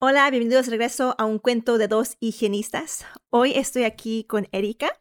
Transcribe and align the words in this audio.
Hola, 0.00 0.30
bienvenidos 0.30 0.66
de 0.66 0.70
regreso 0.70 1.16
a 1.18 1.24
un 1.24 1.40
cuento 1.40 1.76
de 1.76 1.88
dos 1.88 2.16
higienistas. 2.20 3.04
Hoy 3.30 3.54
estoy 3.56 3.82
aquí 3.82 4.22
con 4.28 4.46
Erika. 4.52 4.92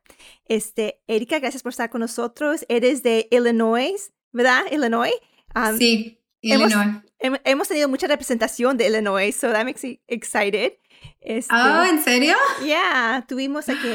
Este, 0.46 1.04
Erika, 1.06 1.38
gracias 1.38 1.62
por 1.62 1.70
estar 1.70 1.92
con 1.92 2.02
nosotros. 2.02 2.66
Eres 2.68 3.04
de 3.04 3.28
Illinois, 3.30 4.12
¿verdad? 4.32 4.64
Illinois. 4.72 5.14
Um, 5.56 5.78
sí, 5.78 6.20
Illinois. 6.42 7.04
Hemos, 7.20 7.68
tenido 7.68 7.88
mucha 7.90 8.08
representación 8.08 8.76
de 8.76 8.88
Illinois, 8.88 9.36
so 9.36 9.52
that 9.52 9.66
makes 9.66 9.82
me 9.84 10.02
excited. 10.08 10.80
Este, 11.22 11.54
oh, 11.54 11.84
¿en 11.84 12.04
serio? 12.04 12.36
Yeah, 12.66 13.24
tuvimos 13.28 13.70
aquí 13.70 13.88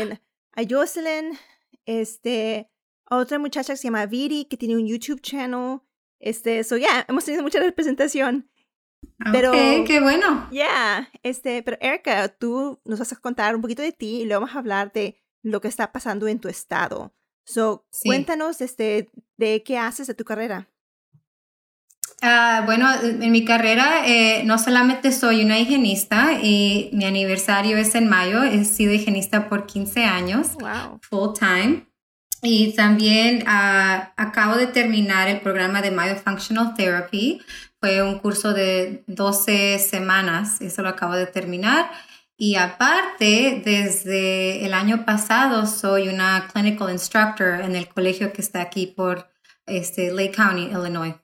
a 0.52 0.62
Jocelyn, 0.62 1.36
este, 1.84 2.70
otra 3.10 3.40
muchacha 3.40 3.72
que 3.72 3.76
se 3.76 3.88
llama 3.88 4.06
Viri, 4.06 4.44
que 4.44 4.56
tiene 4.56 4.76
un 4.76 4.86
YouTube 4.86 5.20
channel. 5.20 5.80
Este, 6.20 6.62
so 6.62 6.76
yeah, 6.76 7.04
hemos 7.08 7.24
tenido 7.24 7.42
mucha 7.42 7.58
representación. 7.58 8.48
Pero, 9.30 9.52
qué 9.52 10.00
bueno. 10.00 10.48
Yeah, 10.50 11.10
este, 11.22 11.62
pero 11.62 11.76
Erika, 11.80 12.28
tú 12.28 12.80
nos 12.84 12.98
vas 12.98 13.12
a 13.12 13.16
contar 13.16 13.54
un 13.54 13.62
poquito 13.62 13.82
de 13.82 13.92
ti 13.92 14.22
y 14.22 14.24
luego 14.24 14.40
vamos 14.40 14.56
a 14.56 14.58
hablar 14.58 14.92
de 14.92 15.22
lo 15.42 15.60
que 15.60 15.68
está 15.68 15.92
pasando 15.92 16.26
en 16.28 16.40
tu 16.40 16.48
estado. 16.48 17.12
So, 17.44 17.86
cuéntanos 18.04 18.60
este, 18.60 19.10
de 19.36 19.62
qué 19.62 19.78
haces 19.78 20.06
de 20.06 20.14
tu 20.14 20.24
carrera. 20.24 20.68
Uh, 22.22 22.64
bueno, 22.66 22.88
en 23.02 23.32
mi 23.32 23.44
carrera 23.44 24.06
eh, 24.06 24.44
no 24.44 24.56
solamente 24.56 25.10
soy 25.10 25.44
una 25.44 25.58
higienista 25.58 26.38
y 26.40 26.88
mi 26.92 27.04
aniversario 27.04 27.76
es 27.76 27.96
en 27.96 28.08
mayo, 28.08 28.44
he 28.44 28.64
sido 28.64 28.92
higienista 28.92 29.48
por 29.48 29.66
15 29.66 30.04
años, 30.04 30.52
wow. 30.54 31.00
full 31.02 31.32
time. 31.36 31.91
Y 32.42 32.74
también 32.74 33.42
uh, 33.42 34.10
acabo 34.16 34.56
de 34.56 34.66
terminar 34.66 35.28
el 35.28 35.40
programa 35.40 35.80
de 35.80 35.92
Myofunctional 35.92 36.74
Therapy, 36.74 37.40
fue 37.78 38.02
un 38.02 38.18
curso 38.18 38.52
de 38.52 39.04
12 39.06 39.78
semanas, 39.78 40.60
eso 40.60 40.82
lo 40.82 40.88
acabo 40.88 41.14
de 41.14 41.26
terminar. 41.26 41.90
Y 42.36 42.56
aparte, 42.56 43.62
desde 43.64 44.66
el 44.66 44.74
año 44.74 45.04
pasado 45.04 45.66
soy 45.66 46.08
una 46.08 46.48
clinical 46.52 46.90
instructor 46.90 47.60
en 47.60 47.76
el 47.76 47.88
colegio 47.88 48.32
que 48.32 48.40
está 48.40 48.60
aquí 48.60 48.88
por 48.88 49.28
este, 49.66 50.10
Lake 50.10 50.32
County, 50.32 50.62
Illinois. 50.62 51.14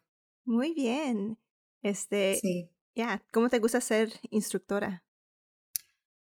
Muy 0.44 0.72
bien. 0.74 1.36
Este, 1.82 2.36
sí. 2.40 2.70
Ya, 2.94 3.22
¿cómo 3.32 3.48
te 3.48 3.58
gusta 3.58 3.80
ser 3.80 4.12
instructora? 4.30 5.04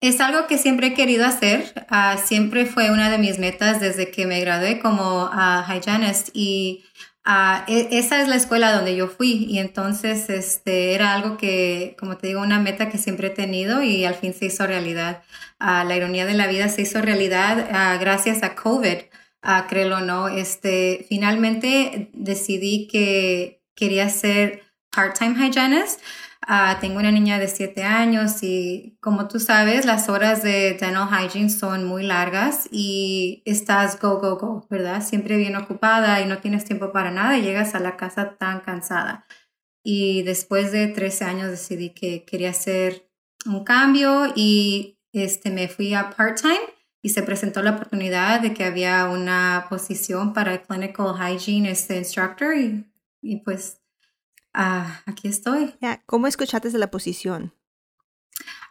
Es 0.08 0.22
algo 0.22 0.48
que 0.48 0.58
siempre 0.58 0.88
he 0.88 0.94
querido 0.94 1.26
hacer. 1.26 1.74
Ah, 1.90 2.18
siempre 2.24 2.66
fue 2.66 2.92
una 2.92 3.10
de 3.10 3.18
mis 3.18 3.40
metas 3.40 3.80
desde 3.80 4.12
que 4.12 4.26
me 4.26 4.40
gradué 4.40 4.80
como 4.80 5.26
uh, 5.26 5.64
hygienist 5.72 6.30
y 6.34 6.84
Ah, 7.28 7.66
e, 7.68 7.88
esa 7.98 8.22
es 8.22 8.28
la 8.28 8.36
escuela 8.36 8.72
donde 8.72 8.96
yo 8.96 9.08
fui 9.08 9.48
y 9.50 9.58
entonces 9.58 10.30
este, 10.30 10.94
era 10.94 11.14
algo 11.14 11.38
que, 11.38 11.96
como 12.00 12.18
te 12.18 12.28
digo, 12.28 12.42
una 12.42 12.60
meta 12.60 12.90
que 12.90 13.00
siempre 13.00 13.28
he 13.28 13.32
tenido 13.32 13.82
y 13.82 14.06
al 14.06 14.14
fin 14.14 14.34
se 14.34 14.46
hizo 14.46 14.68
realidad. 14.68 15.24
La 15.60 15.96
ironía 15.96 16.26
de 16.28 16.36
la 16.36 16.48
vida 16.48 16.70
se 16.70 16.84
hizo 16.84 17.02
realidad 17.02 17.68
gracias 18.00 18.44
a 18.44 18.54
COVID, 18.56 18.98
créelo 19.68 19.98
o 19.98 20.02
no. 20.02 20.28
Este, 20.28 21.06
finalmente 21.10 22.10
decidí 22.14 22.88
que 22.88 23.64
quería 23.74 24.10
ser 24.10 24.62
part-time 24.92 25.36
hygienist. 25.36 26.02
Ah, 26.48 26.78
tengo 26.80 27.00
una 27.00 27.12
niña 27.12 27.40
de 27.40 27.48
7 27.48 27.82
años 27.84 28.44
y 28.44 29.00
como 29.02 29.28
tú 29.28 29.40
sabes, 29.40 29.84
las 29.84 30.10
horas 30.10 30.44
de 30.44 30.78
dental 30.80 31.10
hygiene 31.10 31.50
son 31.50 31.86
muy 31.86 32.04
largas 32.04 32.70
y 32.72 33.42
estás 33.46 34.00
go, 34.00 34.20
go, 34.20 34.38
go, 34.38 34.68
¿verdad? 34.70 35.04
Siempre 35.04 35.38
bien 35.38 35.56
ocupada 35.56 36.22
y 36.22 36.28
no 36.28 36.38
tienes 36.38 36.64
tiempo 36.64 36.92
para 36.92 37.10
nada 37.10 37.36
y 37.36 37.42
llegas 37.42 37.74
a 37.74 37.80
la 37.80 37.98
casa 37.98 38.38
tan 38.38 38.60
cansada. 38.62 39.26
Y 39.84 40.22
después 40.22 40.72
de 40.72 40.88
13 40.88 41.26
años 41.26 41.50
decidí 41.50 41.90
que 41.90 42.26
quería 42.26 42.52
hacer 42.52 43.10
un 43.48 43.64
cambio 43.64 44.32
y 44.36 45.00
este, 45.14 45.50
me 45.50 45.68
fui 45.68 45.96
a 45.96 46.12
part-time 46.12 46.62
y 47.02 47.10
se 47.10 47.24
presentó 47.24 47.64
la 47.64 47.72
oportunidad 47.72 48.40
de 48.42 48.54
que 48.54 48.66
había 48.66 49.06
una 49.06 49.66
posición 49.68 50.34
para 50.34 50.62
clinical 50.62 51.16
hygiene 51.18 51.72
este 51.72 51.98
instructor 51.98 52.56
y, 52.56 52.86
y 53.22 53.38
pues 53.38 53.82
Ah, 54.58 55.02
aquí 55.06 55.28
estoy. 55.28 55.76
¿Cómo 56.06 56.28
escuchaste 56.28 56.70
de 56.70 56.78
la 56.78 56.90
posición? 56.90 57.54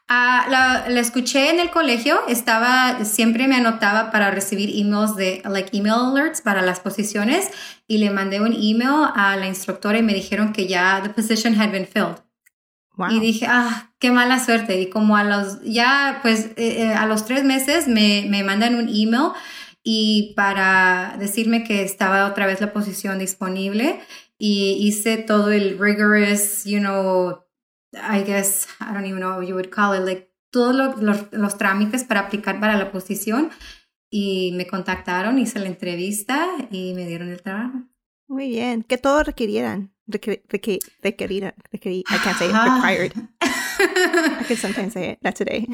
Ah, 0.08 0.46
la, 0.88 1.00
escuché 1.00 1.50
en 1.50 1.60
el 1.60 1.70
colegio, 1.70 2.20
estaba, 2.26 3.04
siempre 3.04 3.48
me 3.48 3.56
anotaba 3.56 4.10
para 4.10 4.30
recibir 4.30 4.70
emails 4.74 5.14
de, 5.14 5.42
like 5.44 5.76
email 5.76 5.94
alerts 5.94 6.40
para 6.40 6.62
las 6.62 6.80
posiciones 6.80 7.50
y 7.86 7.98
le 7.98 8.10
mandé 8.10 8.40
un 8.40 8.54
email 8.54 9.10
a 9.14 9.36
la 9.36 9.46
instructora 9.46 9.98
y 9.98 10.02
me 10.02 10.14
dijeron 10.14 10.54
que 10.54 10.66
ya 10.66 11.02
the 11.02 11.10
position 11.10 11.58
had 11.60 11.70
been 11.70 11.86
filled. 11.86 12.16
Y 13.10 13.20
dije, 13.20 13.46
ah, 13.48 13.90
qué 13.98 14.10
mala 14.10 14.42
suerte. 14.42 14.80
Y 14.80 14.88
como 14.88 15.16
a 15.16 15.24
los, 15.24 15.62
ya, 15.64 16.20
pues 16.22 16.46
eh, 16.56 16.82
eh, 16.82 16.94
a 16.94 17.06
los 17.06 17.26
tres 17.26 17.44
meses 17.44 17.88
me, 17.88 18.24
me 18.28 18.42
mandan 18.42 18.76
un 18.76 18.88
email 18.88 19.32
y 19.82 20.32
para 20.34 21.16
decirme 21.18 21.62
que 21.62 21.82
estaba 21.82 22.26
otra 22.26 22.46
vez 22.46 22.60
la 22.60 22.72
posición 22.72 23.18
disponible 23.18 24.00
y 24.38 24.76
hice 24.80 25.18
todo 25.18 25.52
el 25.52 25.78
rigorous, 25.78 26.64
you 26.64 26.80
know, 26.80 27.44
I 27.92 28.22
guess, 28.22 28.66
I 28.80 28.92
don't 28.92 29.06
even 29.06 29.20
know 29.20 29.36
what 29.36 29.46
you 29.46 29.54
would 29.54 29.70
call 29.70 29.92
it, 29.94 30.04
like 30.04 30.30
todos 30.50 30.74
los, 30.74 31.32
los, 31.32 31.58
trámites 31.58 32.04
para 32.04 32.20
aplicar 32.20 32.60
para 32.60 32.76
la 32.76 32.92
posición 32.92 33.50
y 34.10 34.52
me 34.54 34.66
contactaron, 34.66 35.38
hice 35.38 35.58
la 35.58 35.66
entrevista 35.66 36.48
y 36.70 36.94
me 36.94 37.06
dieron 37.06 37.30
el 37.30 37.42
trabajo. 37.42 37.82
Muy 38.28 38.48
bien, 38.48 38.82
que 38.82 38.98
todos 38.98 39.26
requirieran, 39.26 39.92
requer, 40.06 40.42
requerir, 40.48 41.54
requerir, 41.72 42.04
I 42.08 42.18
can't 42.18 42.38
say 42.38 42.48
it, 42.48 42.54
required. 42.54 43.12
I 43.40 44.44
can 44.46 44.56
sometimes 44.56 44.92
say 44.92 45.10
it, 45.10 45.18
that's 45.22 45.38
today. 45.38 45.66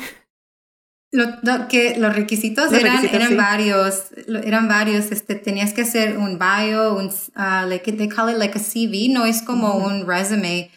Lo, 1.12 1.66
que 1.69 1.97
los 1.98 2.15
requisitos 2.15 2.72
eran, 2.72 3.04
eran 3.04 3.37
varios, 3.37 4.12
eran 4.44 4.69
varios, 4.69 5.10
este, 5.10 5.34
tenías 5.34 5.72
que 5.72 5.82
hacer 5.82 6.16
un 6.16 6.38
bio, 6.38 6.94
un, 6.94 7.06
uh, 7.06 7.66
like, 7.66 7.91
they 7.93 8.09
call 8.09 8.28
it 8.28 8.38
like 8.38 8.56
a 8.56 8.60
CV, 8.60 9.09
no 9.09 9.26
es 9.26 9.43
como 9.43 9.75
un 9.75 10.06
resume, 10.06 10.71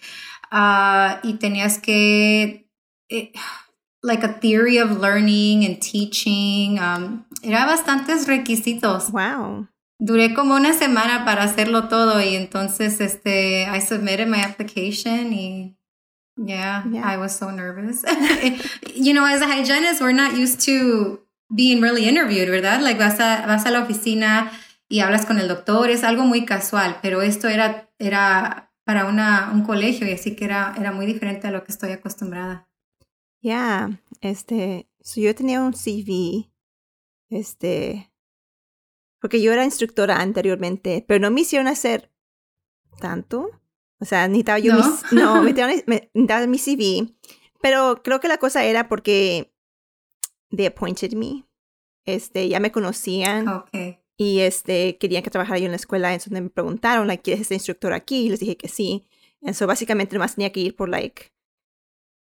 uh, 0.52 1.20
y 1.22 1.34
tenías 1.36 1.78
que, 1.78 2.68
eh, 3.10 3.32
like 4.02 4.26
a 4.26 4.40
theory 4.40 4.80
of 4.80 5.00
learning 5.00 5.66
and 5.66 5.80
teaching, 5.80 6.80
um, 6.80 7.26
era 7.44 7.68
bastantes 7.68 8.26
requisitos. 8.26 9.12
Wow. 9.12 9.68
Duré 10.00 10.34
como 10.34 10.56
una 10.56 10.74
semana 10.74 11.26
para 11.26 11.44
hacerlo 11.44 11.88
todo 11.88 12.20
y 12.22 12.36
entonces, 12.36 13.00
este, 13.02 13.68
I 13.72 13.80
submitted 13.82 14.28
my 14.28 14.42
application 14.42 15.32
y 15.32 15.78
Yeah, 16.36 16.84
yeah, 16.90 17.06
I 17.06 17.18
was 17.18 17.36
so 17.36 17.52
nervous. 17.52 18.04
you 18.96 19.14
know, 19.14 19.26
as 19.26 19.42
a 19.42 19.48
hygienist, 19.48 20.02
we're 20.02 20.14
not 20.14 20.36
used 20.36 20.62
to 20.62 21.20
being 21.54 21.82
really 21.82 22.08
interviewed, 22.08 22.50
¿verdad? 22.50 22.82
Like 22.82 22.98
vas 22.98 23.20
a, 23.20 23.46
vas 23.46 23.66
a 23.66 23.72
la 23.72 23.82
oficina 23.82 24.52
y 24.90 25.00
hablas 25.02 25.26
con 25.26 25.40
el 25.40 25.48
doctor, 25.48 25.90
es 25.90 26.04
algo 26.04 26.24
muy 26.24 26.46
casual, 26.46 26.98
pero 27.02 27.22
esto 27.22 27.48
era, 27.48 27.90
era 28.00 28.72
para 28.84 29.06
una, 29.06 29.52
un 29.54 29.64
colegio 29.64 30.08
y 30.08 30.12
así 30.12 30.36
que 30.36 30.46
era, 30.46 30.74
era 30.78 30.92
muy 30.92 31.06
diferente 31.06 31.48
a 31.48 31.52
lo 31.52 31.64
que 31.64 31.72
estoy 31.72 31.92
acostumbrada. 31.92 32.68
Yeah, 33.42 34.00
este, 34.22 34.90
so 35.02 35.20
yo 35.20 35.36
tenía 35.36 35.62
un 35.62 35.74
CV, 35.74 36.52
este, 37.30 38.12
porque 39.20 39.42
yo 39.42 39.52
era 39.52 39.66
instructora 39.66 40.22
anteriormente, 40.22 41.04
pero 41.08 41.20
no 41.20 41.32
me 41.32 41.42
hicieron 41.42 41.68
hacer 41.68 42.12
tanto. 43.00 43.50
O 44.04 44.06
sea, 44.06 44.28
necesitaba 44.28 44.60
yo 44.60 44.74
¿No? 44.74 45.42
mi, 45.42 45.54
no, 45.54 45.64
necesitaba 45.86 46.46
mi 46.46 46.60
CV. 46.60 47.08
Pero 47.62 48.04
creo 48.04 48.20
que 48.20 48.28
la 48.28 48.38
cosa 48.38 48.66
era 48.66 48.90
porque 48.90 49.54
they 50.54 50.66
appointed 50.66 51.14
me. 51.14 51.46
Este, 52.06 52.50
ya 52.50 52.60
me 52.60 52.74
conocían. 52.74 53.48
Okay. 53.48 54.00
Y 54.18 54.42
este, 54.42 54.98
querían 54.98 55.24
que 55.24 55.30
trabajara 55.30 55.58
yo 55.58 55.66
en 55.66 55.72
la 55.72 55.78
escuela. 55.78 56.12
Entonces 56.12 56.34
me 56.34 56.50
preguntaron, 56.50 57.08
like, 57.08 57.24
¿quieres 57.24 57.48
ser 57.48 57.56
instructor 57.56 57.94
aquí? 57.94 58.26
Y 58.26 58.30
les 58.30 58.42
dije 58.42 58.58
que 58.58 58.68
sí. 58.68 59.08
Entonces, 59.40 59.66
básicamente, 59.66 60.16
nomás 60.16 60.36
tenía 60.36 60.52
que 60.52 60.60
ir 60.60 60.76
por, 60.76 60.90
like, 60.90 61.32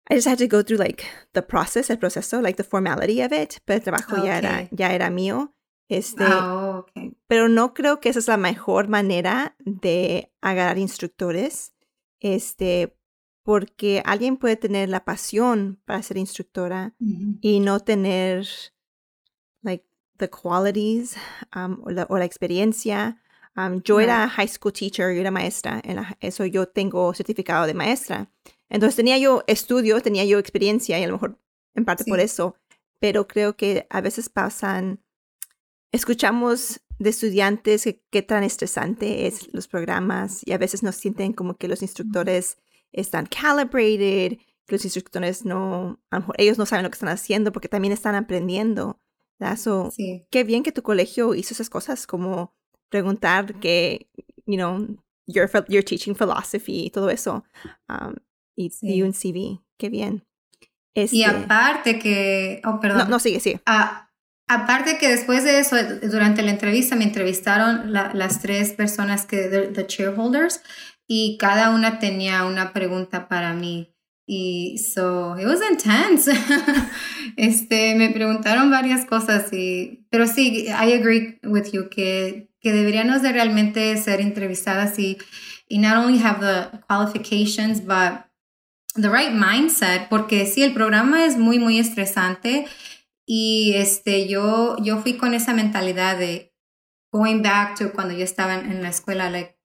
I 0.09 0.15
just 0.15 0.27
had 0.27 0.39
to 0.39 0.49
go 0.49 0.65
through, 0.65 0.81
like, 0.81 1.05
the 1.33 1.43
process, 1.43 1.91
el 1.91 1.99
proceso, 1.99 2.41
like, 2.41 2.57
the 2.57 2.65
formality 2.65 3.21
of 3.21 3.31
it. 3.31 3.57
Pero 3.67 3.77
el 3.77 3.83
trabajo 3.83 4.25
ya, 4.25 4.39
era, 4.39 4.69
ya 4.71 4.95
era 4.95 5.11
mío. 5.11 5.55
Este, 5.89 6.25
oh, 6.25 6.87
Pero 7.27 7.49
no 7.49 7.73
creo 7.73 8.01
que 8.01 8.11
esa 8.11 8.19
es 8.19 8.29
la 8.29 8.37
mejor 8.37 8.89
manera 8.89 9.57
de 9.59 10.31
agarrar 10.41 10.79
instructores. 10.79 11.73
Este, 12.21 12.95
porque 13.49 14.03
alguien 14.05 14.37
puede 14.37 14.57
tener 14.57 14.91
la 14.91 15.07
pasión 15.07 15.81
para 15.87 16.03
ser 16.03 16.19
instructora 16.19 16.95
y 17.41 17.61
no 17.61 17.81
tener 17.81 18.47
like 19.63 19.87
the 20.19 20.29
qualities 20.29 21.17
um, 21.57 21.81
o, 21.83 21.91
la, 21.91 22.25
experiencia. 22.27 23.23
Um, 23.57 23.81
yo 23.83 24.01
era 24.01 24.29
high 24.29 24.49
school 24.49 24.73
teacher, 24.73 25.15
yo 25.15 25.21
era 25.21 25.31
maestra, 25.31 25.81
en 25.83 26.05
eso 26.21 26.45
yo 26.45 26.69
tengo 26.69 27.15
certificado 27.15 27.67
de 27.67 27.73
maestra. 27.73 28.31
Entonces 28.69 28.97
tenía 28.97 29.17
yo 29.17 29.43
estudio, 29.47 30.03
tenía 30.03 30.27
yo 30.27 30.39
experiencia 30.39 30.99
y 30.99 31.05
a 31.05 31.07
lo 31.07 31.15
mejor 31.15 31.39
en 31.75 31.87
parte 31.87 32.05
por 32.05 32.21
eso, 32.21 32.55
pero 33.01 33.27
creo 33.27 33.57
que 33.57 33.87
a 33.89 34.03
veces 34.03 34.29
pasan, 34.29 35.03
escuchamos 35.93 36.81
de 36.99 37.11
estudiantes 37.11 37.85
que 37.85 38.03
qué 38.11 38.23
tan 38.23 38.43
estresante 38.43 39.27
es 39.27 39.53
los 39.53 39.69
programas 39.69 40.47
y 40.47 40.53
a 40.53 40.59
veces 40.59 40.83
nos 40.83 40.97
sienten 40.97 41.33
como 41.33 41.57
que 41.57 41.69
los 41.69 41.83
instructores 41.83 42.59
están 42.93 43.27
calibrated, 43.27 44.39
que 44.67 44.75
los 44.75 44.85
instructores 44.85 45.45
no, 45.45 46.01
a 46.11 46.17
lo 46.17 46.21
mejor 46.21 46.35
ellos 46.39 46.59
no 46.59 46.67
saben 46.67 46.85
lo 46.85 46.91
que 46.91 46.97
están 46.97 47.09
haciendo 47.09 47.53
porque 47.53 47.69
también 47.69 47.93
están 47.93 48.15
aprendiendo. 48.15 49.01
So, 49.57 49.93
Qué 50.31 50.43
bien 50.43 50.65
que 50.65 50.73
tu 50.73 50.83
colegio 50.83 51.35
hizo 51.35 51.55
esas 51.55 51.71
cosas 51.71 52.07
como 52.07 52.55
preguntar 52.89 53.61
que, 53.61 54.11
you 54.47 54.57
know, 54.57 54.99
you're, 55.27 55.49
you're 55.69 55.85
teaching 55.85 56.17
philosophy 56.17 56.87
y 56.87 56.91
todo 56.91 57.09
eso. 57.09 57.45
Um, 57.89 58.17
y, 58.57 59.03
un 59.03 59.13
CV. 59.13 59.61
Qué 59.77 59.89
bien. 59.89 60.27
y 60.95 61.01
este 61.03 61.25
aparte 61.25 62.01
que, 62.01 62.61
oh, 62.65 62.81
perdón. 62.81 63.09
No, 63.09 63.21
sigue, 63.21 63.39
sigue. 63.39 63.61
Ah, 63.65 64.08
aparte 64.49 64.99
que 64.99 65.09
después 65.09 65.45
de 65.45 65.61
eso, 65.61 65.77
durante 66.03 66.43
la 66.43 66.51
entrevista 66.51 66.97
me 66.97 67.05
entrevistaron 67.05 67.93
las 67.93 68.41
tres 68.41 68.73
personas 68.73 69.27
que, 69.27 69.71
the, 69.73 69.87
shareholders, 69.89 70.63
y 71.07 71.39
cada 71.39 71.71
una 71.71 71.99
tenía 71.99 72.45
una 72.45 72.73
pregunta 72.73 73.29
para 73.29 73.55
mí. 73.55 73.95
Y 74.27 74.77
so, 74.79 75.39
it 75.39 75.47
was 75.47 75.61
intense. 75.71 76.31
este, 77.37 77.95
me 77.95 78.11
preguntaron 78.11 78.71
varias 78.71 79.07
cosas 79.07 79.51
y, 79.53 80.07
pero 80.11 80.27
sí, 80.27 80.67
I 80.67 80.93
agree 80.93 81.39
with 81.45 81.71
you 81.73 81.89
que, 81.89 82.51
que 82.61 82.73
deberíamos 82.73 83.23
de 83.23 83.33
realmente 83.33 83.97
ser 83.97 84.21
entrevistadas 84.21 84.99
y, 84.99 85.17
y 85.67 85.79
not 85.79 85.97
only 85.97 86.23
have 86.23 86.41
the 86.41 86.79
qualifications, 86.87 87.81
but 87.81 88.27
the 88.95 89.09
right 89.09 89.33
mindset, 89.33 90.09
porque 90.11 90.45
sí, 90.45 90.63
el 90.63 90.75
programa 90.75 91.25
es 91.25 91.39
muy, 91.39 91.59
muy 91.59 91.79
estresante 91.79 92.67
y 93.31 93.75
este, 93.75 94.27
yo, 94.27 94.79
yo 94.83 95.03
fui 95.03 95.19
con 95.19 95.35
esa 95.35 95.53
mentalidad 95.53 96.17
de 96.17 96.57
going 97.13 97.43
back 97.43 97.79
to 97.79 97.93
cuando 97.93 98.15
yo 98.15 98.25
estaba 98.25 98.55
en, 98.55 98.83
la 98.83 98.89
escuela, 98.89 99.29
like, 99.29 99.61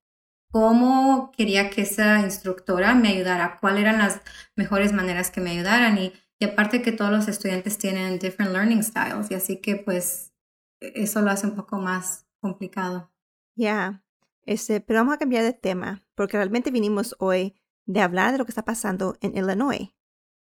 cómo 0.52 1.32
quería 1.32 1.70
que 1.70 1.84
esa 1.84 2.20
instructora 2.20 2.94
me 2.94 3.08
ayudara, 3.08 3.60
cuáles 3.62 3.84
eran 3.84 4.00
las 4.00 4.20
mejores 4.58 4.92
maneras 4.92 5.32
que 5.32 5.40
me 5.40 5.52
ayudaran 5.52 5.98
y, 5.98 6.12
y 6.40 6.46
aparte 6.46 6.82
que 6.82 6.92
todos 6.92 7.10
los 7.10 7.30
estudiantes 7.30 7.78
tienen 7.78 8.20
different 8.20 8.52
learning 8.52 8.84
styles 8.84 9.32
y 9.32 9.36
así 9.36 9.62
que 9.62 9.78
pues 9.78 10.34
eso 10.82 11.22
lo 11.22 11.32
hace 11.32 11.48
un 11.48 11.56
poco 11.56 11.78
más 11.78 12.28
complicado. 12.42 13.14
Ya, 13.56 14.04
este, 14.46 14.82
pero 14.82 15.00
vamos 15.00 15.14
a 15.16 15.20
cambiar 15.20 15.46
de 15.46 15.54
tema 15.54 16.04
porque 16.16 16.36
realmente 16.36 16.70
vinimos 16.70 17.16
hoy 17.18 17.56
de 17.86 18.02
hablar 18.02 18.34
de 18.34 18.40
lo 18.40 18.46
que 18.46 18.52
está 18.52 18.66
pasando 18.66 19.16
en 19.22 19.38
Illinois. 19.38 19.94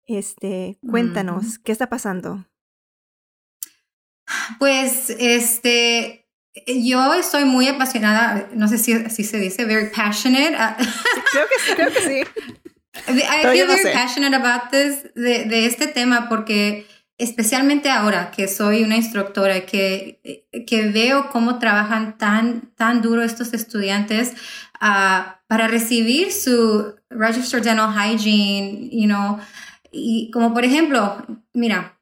Este, 0.08 0.80
cuéntanos, 0.90 1.60
¿qué 1.60 1.72
está 1.72 1.88
pasando? 1.88 2.46
Pues, 4.60 5.10
este, 5.19 6.25
yo 6.68 7.13
estoy 7.13 7.45
muy 7.45 7.68
apasionada, 7.68 8.50
no 8.54 8.68
sé 8.68 8.77
si 8.77 8.94
así 8.94 9.24
se 9.24 9.38
dice, 9.39 9.66
very 9.66 9.89
passionate. 9.89 10.56
Ah, 10.57 10.77
creo 11.31 11.45
que 11.48 11.60
sí, 11.60 11.74
creo 11.75 11.92
que 11.92 12.01
sí. 12.01 12.45
I 13.07 13.44
feel 13.44 13.68
very 13.68 13.94
passionate 13.94 14.36
about 14.36 14.72
this, 14.72 15.04
de, 15.16 15.45
de, 15.45 15.66
este 15.66 15.88
tema, 15.88 16.30
porque 16.30 16.88
especialmente 17.18 17.89
ahora 17.89 18.31
que 18.31 18.48
soy 18.48 18.83
una 18.83 18.95
instructora, 18.95 19.66
que, 19.66 20.48
que 20.66 20.88
veo 20.89 21.30
cómo 21.30 21.60
trabajan 21.60 22.18
tan, 22.18 22.74
tan 22.75 23.01
duro 23.01 23.22
estos 23.24 23.54
estudiantes 23.54 24.33
uh, 24.81 25.30
para 25.48 25.68
recibir 25.68 26.31
su 26.31 26.95
Register 27.10 27.62
Dental 27.62 27.94
Hygiene, 27.94 28.89
you 28.92 29.07
know, 29.07 29.39
y 29.92 30.31
como 30.31 30.54
por 30.54 30.63
ejemplo, 30.63 31.25
mira, 31.54 32.00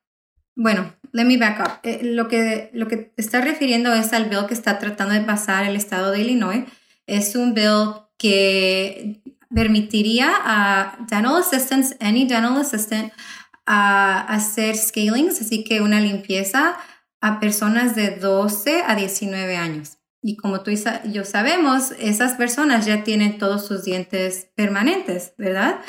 bueno, 0.56 0.94
let 1.14 1.26
me 1.26 1.38
back 1.38 1.60
up. 1.60 1.80
Eh, 1.84 2.02
lo, 2.04 2.28
que, 2.28 2.70
lo 2.74 2.88
que 2.88 2.98
te 2.98 3.22
está 3.22 3.40
refiriendo 3.40 3.94
es 3.94 4.12
al 4.12 4.26
bill 4.26 4.48
que 4.48 4.54
está 4.54 4.80
tratando 4.80 5.14
de 5.14 5.22
pasar 5.22 5.64
el 5.66 5.76
estado 5.76 6.12
de 6.12 6.20
Illinois. 6.20 6.66
Es 7.08 7.36
un 7.36 7.54
bill 7.54 7.94
que 8.18 9.22
permitiría 9.54 10.32
a 10.44 10.98
dental 11.10 11.38
assistants, 11.38 11.96
any 12.00 12.28
dental 12.28 12.58
assistant, 12.58 13.14
a 13.66 14.22
hacer 14.22 14.76
scalings, 14.76 15.40
así 15.40 15.64
que 15.64 15.82
una 15.82 16.02
limpieza 16.02 16.76
a 17.22 17.40
personas 17.40 17.96
de 17.96 18.12
12 18.12 18.84
a 18.86 18.96
19 18.96 19.56
años. 19.56 19.98
Y 20.22 20.36
como 20.38 20.62
tú 20.62 20.72
y 20.72 20.80
yo 21.12 21.26
sabemos, 21.26 21.92
esas 22.00 22.34
personas 22.34 22.86
ya 22.86 23.04
tienen 23.04 23.38
todos 23.38 23.68
sus 23.68 23.84
dientes 23.84 24.48
permanentes, 24.56 25.34
¿verdad? 25.38 25.80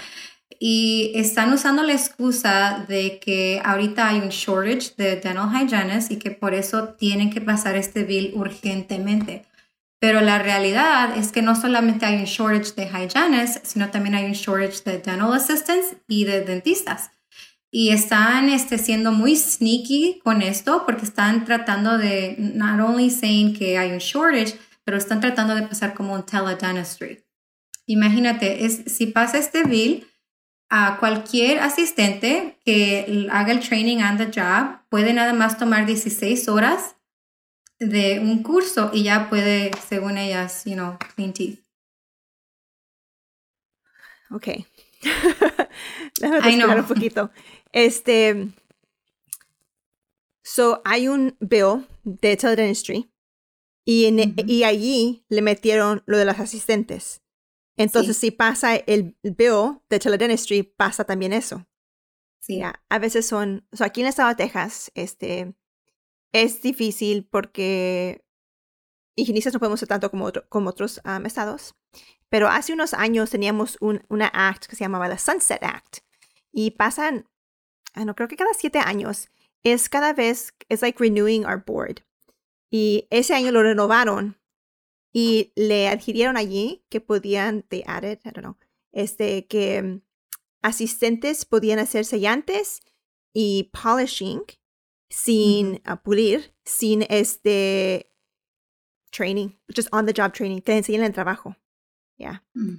Y 0.61 1.13
están 1.15 1.53
usando 1.53 1.83
la 1.83 1.93
excusa 1.93 2.85
de 2.89 3.19
que 3.19 3.61
ahorita 3.65 4.09
hay 4.09 4.21
un 4.21 4.29
shortage 4.29 4.95
de 4.97 5.17
dental 5.17 5.51
hygienists 5.51 6.11
y 6.11 6.19
que 6.19 6.31
por 6.31 6.55
eso 6.55 6.95
tienen 6.95 7.31
que 7.31 7.41
pasar 7.41 7.77
este 7.77 8.05
bill 8.05 8.33
urgentemente. 8.35 9.45
Pero 10.01 10.21
la 10.21 10.39
realidad 10.39 11.17
es 11.17 11.33
que 11.33 11.43
no 11.43 11.57
solamente 11.57 12.07
hay 12.07 12.17
un 12.17 12.25
shortage 12.25 12.75
de 12.77 12.85
hygienists, 12.85 13.61
sino 13.65 13.91
también 13.91 14.15
hay 14.15 14.27
un 14.27 14.33
shortage 14.33 14.83
de 14.85 14.99
dental 14.99 15.33
assistants 15.33 15.97
y 16.09 16.25
de 16.25 16.43
dentistas. 16.43 17.11
Y 17.71 17.91
están 17.91 18.49
este, 18.51 18.79
siendo 18.79 19.11
muy 19.11 19.35
sneaky 19.35 20.21
con 20.23 20.43
esto 20.43 20.85
porque 20.87 21.05
están 21.05 21.45
tratando 21.45 21.99
de, 21.99 22.37
not 22.39 22.79
only 22.79 23.11
saying 23.11 23.57
que 23.59 23.79
hay 23.79 23.91
un 23.91 23.99
shortage, 23.99 24.57
pero 24.85 24.97
están 24.97 25.21
tratando 25.21 25.55
de 25.55 25.63
pasar 25.63 25.95
como 25.95 26.15
un 26.15 26.25
teledentistry. 26.25 27.25
Imagínate, 27.87 28.65
es, 28.65 28.83
si 28.87 29.07
pasa 29.07 29.39
este 29.39 29.65
bill, 29.65 30.07
a 30.77 30.97
cualquier 30.99 31.61
asistente 31.61 32.59
que 32.65 33.29
haga 33.31 33.53
el 33.53 33.61
training 33.61 33.99
on 33.99 34.19
the 34.19 34.27
job 34.27 34.81
puede 34.89 35.13
nada 35.13 35.33
más 35.33 35.57
tomar 35.57 35.87
16 35.87 36.49
horas 36.49 36.97
de 37.79 38.19
un 38.19 38.43
curso 38.43 38.91
y 38.93 39.05
ya 39.05 39.31
puede, 39.31 39.71
según 39.89 40.19
ellas, 40.19 40.65
you 40.65 40.75
know, 40.75 40.99
clean 41.15 41.33
teeth. 41.33 41.61
Ok. 44.33 44.49
Déjame 46.21 46.81
un 46.81 46.87
poquito. 46.87 47.31
Este. 47.71 48.49
So, 50.43 50.83
hay 50.85 51.07
un 51.07 51.37
bill 51.39 51.87
de 52.03 52.37
teledentistry 52.37 53.13
y, 53.85 54.07
en, 54.07 54.35
y 54.45 54.65
allí 54.65 55.25
le 55.29 55.41
metieron 55.41 56.03
lo 56.07 56.19
de 56.19 56.25
las 56.25 56.41
asistentes. 56.41 57.24
Entonces, 57.77 58.17
si 58.17 58.31
pasa 58.31 58.77
el 58.77 59.17
bill 59.23 59.81
de 59.89 59.99
teledentistry, 59.99 60.63
pasa 60.63 61.05
también 61.05 61.33
eso. 61.33 61.67
Sí. 62.41 62.61
a 62.63 62.99
veces 62.99 63.27
son, 63.27 63.67
o 63.73 63.77
sea, 63.77 63.87
aquí 63.87 64.03
en 64.03 64.07
el 64.07 64.11
estado 64.11 64.29
de 64.29 64.35
Texas, 64.35 64.93
este, 64.95 65.55
es 66.31 66.61
difícil 66.61 67.27
porque 67.27 68.23
higienistas 69.17 69.55
no 69.55 69.61
podemos 69.61 69.81
ser 69.81 69.89
tanto 69.89 70.11
como, 70.11 70.31
como 70.51 70.71
otros 70.71 71.01
estados. 71.25 71.75
Pero 72.29 72.49
hace 72.49 72.75
unos 72.75 72.93
años 72.93 73.31
teníamos 73.31 73.79
un, 73.81 74.05
una 74.09 74.31
act 74.33 74.67
que 74.67 74.77
se 74.77 74.85
llamaba 74.85 75.09
la 75.09 75.19
Sunset 75.19 75.63
Act. 75.63 75.99
Y 76.53 76.73
pasan 76.73 77.27
Ah, 77.95 78.05
no 78.05 78.15
creo 78.15 78.29
que 78.29 78.37
cada 78.37 78.53
siete 78.55 78.81
años, 78.81 79.31
es 79.63 79.89
cada 79.89 80.13
vez, 80.13 80.53
es 80.69 80.83
like 80.83 80.99
renewing 80.99 81.47
our 81.47 81.65
board. 81.65 82.05
Y 82.71 83.07
ese 83.11 83.35
año 83.35 83.53
lo 83.53 83.63
renovaron 83.63 84.37
y 85.17 85.53
le 85.55 85.87
adquirieron 85.87 86.37
allí 86.37 86.85
que 86.91 87.01
podían, 87.01 87.63
they 87.69 87.85
added, 87.87 88.19
I 88.25 88.31
don't 88.31 88.41
know, 88.41 88.59
este, 88.93 89.47
que 89.47 89.81
mm, 89.81 90.03
asistentes 90.61 91.45
podían 91.45 91.79
hacer 91.79 92.05
sellantes 92.05 92.83
y 93.33 93.71
polishing 93.73 94.43
sin 95.09 95.81
pulir, 96.03 96.53
sin 96.65 97.07
este 97.09 98.13
training, 99.13 99.51
just 99.75 99.89
on 99.93 100.05
the 100.07 100.13
job 100.13 100.33
training, 100.33 100.61
te 100.61 100.77
enseñan 100.77 101.05
el 101.05 101.13
trabajo. 101.13 101.55
Ya. 102.19 102.45
Mm. 102.55 102.79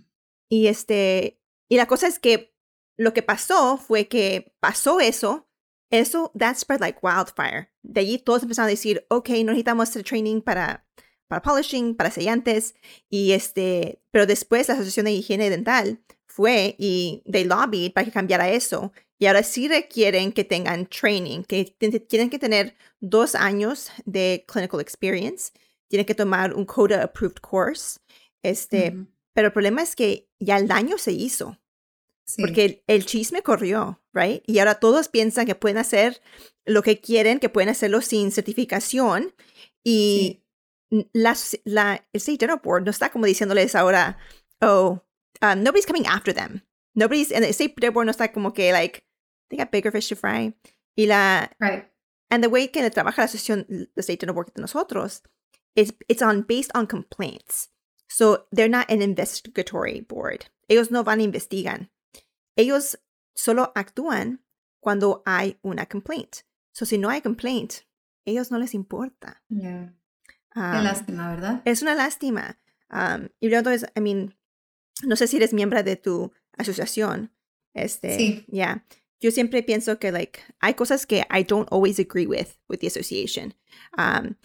Y 0.50 0.68
este, 0.68 1.42
y 1.70 1.78
la 1.78 1.88
cosa 1.88 2.08
es 2.08 2.20
que 2.20 2.54
lo 2.98 3.14
que 3.14 3.24
pasó 3.24 3.78
fue 3.78 4.10
que 4.10 4.54
pasó 4.60 5.00
eso, 5.00 5.48
eso, 5.90 6.34
that 6.38 6.58
spread 6.58 6.82
like 6.82 7.00
wildfire. 7.02 7.72
De 7.82 8.02
allí 8.02 8.18
todos 8.18 8.44
empezaron 8.44 8.68
a 8.68 8.72
decir, 8.72 9.06
ok, 9.10 9.30
no 9.30 9.52
necesitamos 9.52 9.88
hacer 9.88 10.04
training 10.04 10.42
para, 10.42 10.86
para 11.28 11.42
polishing, 11.42 11.96
para 11.96 12.12
sellantes, 12.12 12.76
y 13.10 13.32
este, 13.32 14.00
pero 14.12 14.26
después 14.26 14.68
la 14.68 14.76
Asociación 14.76 15.06
de 15.06 15.14
Higiene 15.14 15.50
Dental 15.50 16.00
fue 16.28 16.76
y 16.78 17.24
they 17.32 17.46
lobbied 17.46 17.94
para 17.94 18.06
que 18.06 18.12
cambiara 18.12 18.50
eso. 18.50 18.92
Y 19.18 19.28
ahora 19.28 19.44
sí 19.44 19.68
requieren 19.68 20.34
que 20.34 20.44
tengan 20.44 20.88
training, 20.88 21.44
que 21.44 21.74
tienen 22.08 22.30
que 22.30 22.40
tener 22.40 22.76
dos 23.00 23.34
años 23.34 23.90
de 24.04 24.44
clinical 24.46 24.82
experience, 24.82 25.54
tienen 25.88 26.06
que 26.06 26.16
tomar 26.16 26.54
un 26.54 26.66
CODA 26.66 27.04
approved 27.04 27.38
course. 27.38 28.00
Este, 28.44 28.94
Pero 29.34 29.48
el 29.48 29.54
problema 29.54 29.82
es 29.82 29.96
que 29.96 30.30
ya 30.40 30.58
el 30.58 30.68
daño 30.68 30.98
se 30.98 31.14
hizo. 31.14 31.58
Porque 32.38 32.84
el, 32.88 33.06
chisme 33.06 33.44
corrió, 33.44 34.02
right? 34.12 34.44
Y 34.48 34.60
ahora 34.60 34.80
todos 34.80 35.10
piensan 35.10 35.46
que 35.46 35.54
pueden 35.54 35.78
hacer 35.78 36.22
lo 36.66 36.82
que 36.82 37.00
quieren, 37.00 37.40
que 37.40 37.50
pueden 37.50 37.70
hacerlo 37.70 38.02
sin 38.02 38.32
certificación. 38.32 39.34
Y 39.84 40.42
las, 40.42 40.45
la, 41.14 41.36
el 42.14 42.20
State 42.20 42.40
General 42.40 42.60
Board 42.64 42.86
no 42.86 42.92
está 42.92 43.12
como 43.12 43.26
diciéndoles 43.26 43.76
ahora, 43.76 44.18
oh, 44.62 45.02
um, 45.42 45.64
nobody's 45.64 45.86
coming 45.86 46.08
after 46.08 46.34
them. 46.34 46.62
Nobody's, 46.96 47.32
and 47.32 47.44
the 47.44 47.52
State 47.54 47.76
General 47.76 47.94
Board 47.94 48.06
no 48.08 48.14
está 48.14 48.32
como 48.34 48.52
que, 48.52 48.72
like, 48.72 49.04
they 49.50 49.58
got 49.58 49.72
bigger 49.72 49.92
fish 49.92 50.08
to 50.10 50.16
fry. 50.16 50.54
Y 50.98 51.06
la, 51.06 51.48
right. 51.60 51.86
and 52.30 52.44
the 52.44 52.50
way 52.50 52.68
que 52.68 52.82
trabaja 52.90 53.18
la 53.20 53.28
sesión, 53.28 53.88
the 53.96 54.04
State 54.04 54.22
General 54.22 54.36
Board 54.36 54.54
de 54.54 54.62
nosotros, 54.62 55.22
is 55.76 55.94
it's 56.08 56.22
on 56.22 56.42
based 56.42 56.72
on 56.74 56.88
complaints. 56.88 57.70
So 58.08 58.44
they're 58.52 58.70
not 58.70 58.90
an 58.90 59.02
investigatory 59.02 60.00
board. 60.02 60.46
Ellos 60.70 60.90
no 60.90 61.04
van 61.04 61.20
a 61.20 61.24
investigar. 61.24 61.90
Ellos 62.58 62.96
solo 63.36 63.74
actúan 63.76 64.40
cuando 64.80 65.22
hay 65.26 65.58
una 65.66 65.86
complaint. 65.86 66.44
So 66.72 66.86
si 66.86 66.98
no 66.98 67.10
hay 67.10 67.22
complaint, 67.22 67.84
ellos 68.26 68.52
no 68.52 68.58
les 68.58 68.74
importa. 68.74 69.42
Yeah. 69.50 69.90
Qué 70.56 70.82
lástima, 70.82 71.30
¿verdad? 71.30 71.62
Es 71.66 71.82
una 71.82 71.96
lástima. 71.96 72.58
Um, 72.90 73.28
y 73.42 73.54
entonces, 73.54 73.90
I 73.96 74.00
mean, 74.00 74.36
no 75.04 75.18
sé 75.18 75.28
si 75.28 75.36
eres 75.36 75.54
miembro 75.54 75.84
de 75.84 75.98
tu 75.98 76.32
asociación. 76.58 77.32
Este, 77.74 78.16
sí. 78.16 78.46
Yeah. 78.48 78.86
Yo 79.20 79.32
siempre 79.32 79.64
pienso 79.64 80.00
que, 80.00 80.14
like, 80.14 80.40
hay 80.60 80.76
cosas 80.76 81.06
que 81.06 81.26
I 81.30 81.44
don't 81.44 81.68
always 81.72 82.00
agree 82.00 82.26
with 82.26 82.58
with 82.70 82.80
the 82.80 82.88
association. 82.88 83.54
Um, 83.98 84.36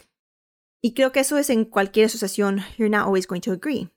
y 0.83 0.95
creo 0.95 1.13
que 1.13 1.21
eso 1.21 1.39
es 1.39 1.49
en 1.49 1.65
cualquier 1.65 2.07
asociación. 2.07 2.63
You're 2.77 2.91
not 2.91 3.07
always 3.07 3.29
going 3.29 3.43
to 3.43 3.53
agree. 3.53 3.91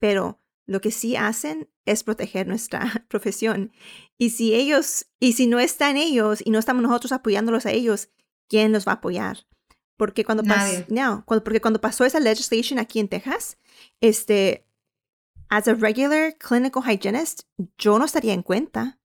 Pero 0.00 0.40
lo 0.66 0.80
que 0.80 0.90
sí 0.90 1.14
hacen 1.14 1.68
es 1.84 2.02
proteger 2.02 2.48
nuestra 2.48 3.04
profesión. 3.08 3.72
Y 4.18 4.30
si 4.30 4.54
ellos, 4.54 5.06
y 5.20 5.34
si 5.34 5.46
no 5.46 5.60
están 5.60 5.96
ellos 5.96 6.42
y 6.44 6.50
no 6.50 6.58
estamos 6.58 6.82
nosotros 6.82 7.12
apoyándolos 7.12 7.66
a 7.66 7.70
ellos, 7.70 8.08
¿quién 8.48 8.72
los 8.72 8.86
va 8.86 8.92
a 8.92 8.96
apoyar? 8.96 9.46
Porque 10.02 10.24
cuando, 10.24 10.42
pasó, 10.42 10.84
no, 10.88 11.24
porque 11.24 11.60
cuando 11.60 11.80
pasó 11.80 12.04
esa 12.04 12.18
legislation 12.18 12.80
aquí 12.80 12.98
en 12.98 13.06
Texas, 13.06 13.56
este, 14.00 14.66
as 15.48 15.68
a 15.68 15.74
regular 15.74 16.36
clinical 16.38 16.82
hygienist, 16.82 17.42
yo 17.78 18.00
no 18.00 18.04
estaría 18.04 18.32
en 18.32 18.42
cuenta. 18.42 18.98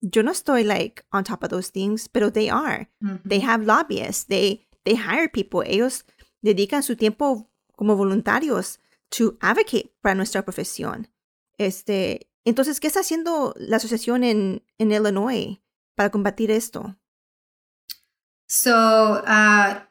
Yo 0.00 0.24
no 0.24 0.32
estoy 0.32 0.64
like 0.64 1.04
on 1.12 1.22
top 1.22 1.44
of 1.44 1.50
those 1.50 1.70
things, 1.70 2.08
pero 2.08 2.32
they 2.32 2.48
are. 2.48 2.90
They 3.24 3.40
have 3.40 3.64
lobbyists. 3.64 4.26
They, 4.26 4.66
they 4.82 4.96
hire 4.96 5.28
people. 5.28 5.62
Ellos 5.64 6.04
dedican 6.42 6.82
su 6.82 6.96
tiempo 6.96 7.48
como 7.76 7.94
voluntarios 7.94 8.80
to 9.10 9.38
advocate 9.40 9.94
para 10.02 10.16
nuestra 10.16 10.42
profesión. 10.42 11.06
Este, 11.58 12.28
entonces, 12.44 12.80
¿qué 12.80 12.88
está 12.88 12.98
haciendo 12.98 13.54
la 13.56 13.76
asociación 13.76 14.24
en, 14.24 14.64
en 14.78 14.90
Illinois 14.90 15.60
para 15.94 16.10
combatir 16.10 16.50
esto? 16.50 16.96
So, 18.48 19.22
uh, 19.24 19.89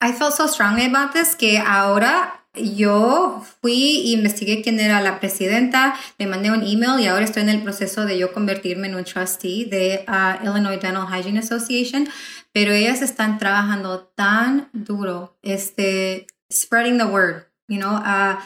I 0.00 0.12
felt 0.12 0.34
so 0.34 0.46
strongly 0.46 0.86
about 0.86 1.12
this 1.12 1.34
que 1.34 1.58
ahora 1.58 2.38
yo 2.54 3.44
fui 3.60 4.08
e 4.08 4.12
investigué 4.12 4.62
quién 4.62 4.80
era 4.80 5.00
la 5.00 5.20
presidenta, 5.20 5.94
le 6.18 6.26
mandé 6.26 6.50
un 6.50 6.62
email 6.62 7.00
y 7.00 7.06
ahora 7.06 7.24
estoy 7.24 7.42
en 7.42 7.48
el 7.48 7.62
proceso 7.62 8.04
de 8.04 8.18
yo 8.18 8.32
convertirme 8.32 8.88
en 8.88 8.94
un 8.94 9.04
trustee 9.04 9.64
de 9.64 10.04
uh, 10.08 10.44
Illinois 10.44 10.80
Dental 10.80 11.06
Hygiene 11.06 11.38
Association, 11.38 12.08
pero 12.52 12.72
ellas 12.72 13.02
están 13.02 13.38
trabajando 13.38 14.12
tan 14.14 14.70
duro, 14.72 15.36
este, 15.42 16.26
spreading 16.52 16.98
the 16.98 17.04
word, 17.04 17.44
you 17.68 17.78
know, 17.78 17.96
uh, 17.96 18.38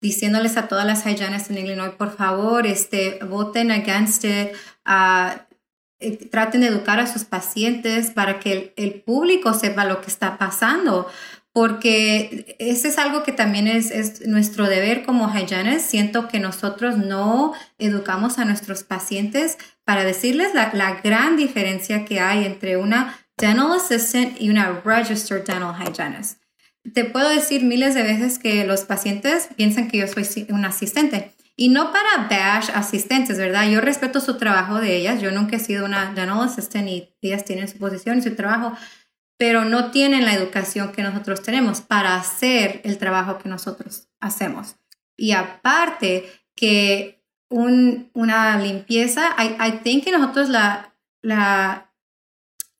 diciéndoles 0.00 0.56
a 0.56 0.66
todas 0.66 0.86
las 0.86 1.04
hygienists 1.04 1.50
en 1.50 1.58
Illinois, 1.58 1.92
por 1.96 2.16
favor, 2.16 2.66
este, 2.66 3.18
voten 3.22 3.70
against 3.70 4.24
it, 4.24 4.52
uh, 4.86 5.38
eh, 6.00 6.16
traten 6.30 6.62
de 6.62 6.68
educar 6.68 6.98
a 6.98 7.06
sus 7.06 7.24
pacientes 7.24 8.10
para 8.10 8.40
que 8.40 8.72
el, 8.76 9.02
público 9.02 9.52
sepa 9.52 9.84
lo 9.84 10.00
que 10.00 10.08
está 10.08 10.38
pasando, 10.38 11.06
porque 11.52 12.56
ese 12.58 12.88
es 12.88 12.96
algo 12.96 13.22
que 13.22 13.32
también 13.32 13.66
es, 13.66 13.90
es 13.90 14.26
nuestro 14.26 14.66
deber 14.66 15.04
como 15.04 15.28
hygienists. 15.28 15.90
Siento 15.90 16.28
que 16.28 16.40
nosotros 16.40 16.96
no 16.96 17.52
educamos 17.78 18.38
a 18.38 18.44
nuestros 18.44 18.82
pacientes 18.82 19.58
para 19.84 20.04
decirles 20.04 20.54
la, 20.54 20.70
la 20.72 21.00
gran 21.02 21.36
diferencia 21.36 22.04
que 22.04 22.20
hay 22.20 22.46
entre 22.46 22.76
una 22.76 23.18
dental 23.36 23.72
assistant 23.72 24.40
y 24.40 24.50
una 24.50 24.80
registered 24.84 25.44
dental 25.44 25.74
hygienist. 25.74 26.40
Te 26.94 27.04
puedo 27.04 27.28
decir 27.28 27.62
miles 27.62 27.94
de 27.94 28.02
veces 28.02 28.38
que 28.38 28.64
los 28.64 28.82
pacientes 28.82 29.48
piensan 29.56 29.88
que 29.88 29.98
yo 29.98 30.06
soy 30.06 30.46
un 30.48 30.64
asistente. 30.64 31.32
Y 31.60 31.68
no 31.68 31.92
para 31.92 32.26
bash 32.30 32.70
asistentes, 32.74 33.36
¿verdad? 33.36 33.68
Yo 33.68 33.82
respeto 33.82 34.22
su 34.22 34.38
trabajo 34.38 34.80
de 34.80 34.96
ellas. 34.96 35.20
Yo 35.20 35.30
nunca 35.30 35.56
he 35.56 35.60
sido 35.60 35.84
una 35.84 36.06
dental 36.06 36.40
assistant 36.40 36.88
y 36.88 37.12
ellas 37.20 37.44
tienen 37.44 37.68
su 37.68 37.76
posición 37.76 38.16
y 38.16 38.22
su 38.22 38.34
trabajo, 38.34 38.74
pero 39.36 39.66
no 39.66 39.90
tienen 39.90 40.24
la 40.24 40.32
educación 40.32 40.90
que 40.90 41.02
nosotros 41.02 41.42
tenemos 41.42 41.82
para 41.82 42.16
hacer 42.16 42.80
el 42.84 42.96
trabajo 42.96 43.36
que 43.36 43.50
nosotros 43.50 44.08
hacemos. 44.20 44.76
Y 45.18 45.32
aparte 45.32 46.32
que 46.56 47.22
un, 47.50 48.08
una 48.14 48.58
limpieza, 48.58 49.36
I, 49.38 49.62
I 49.62 49.72
think 49.82 50.04
que 50.04 50.12
nosotros 50.12 50.48
la, 50.48 50.94
la, 51.20 51.92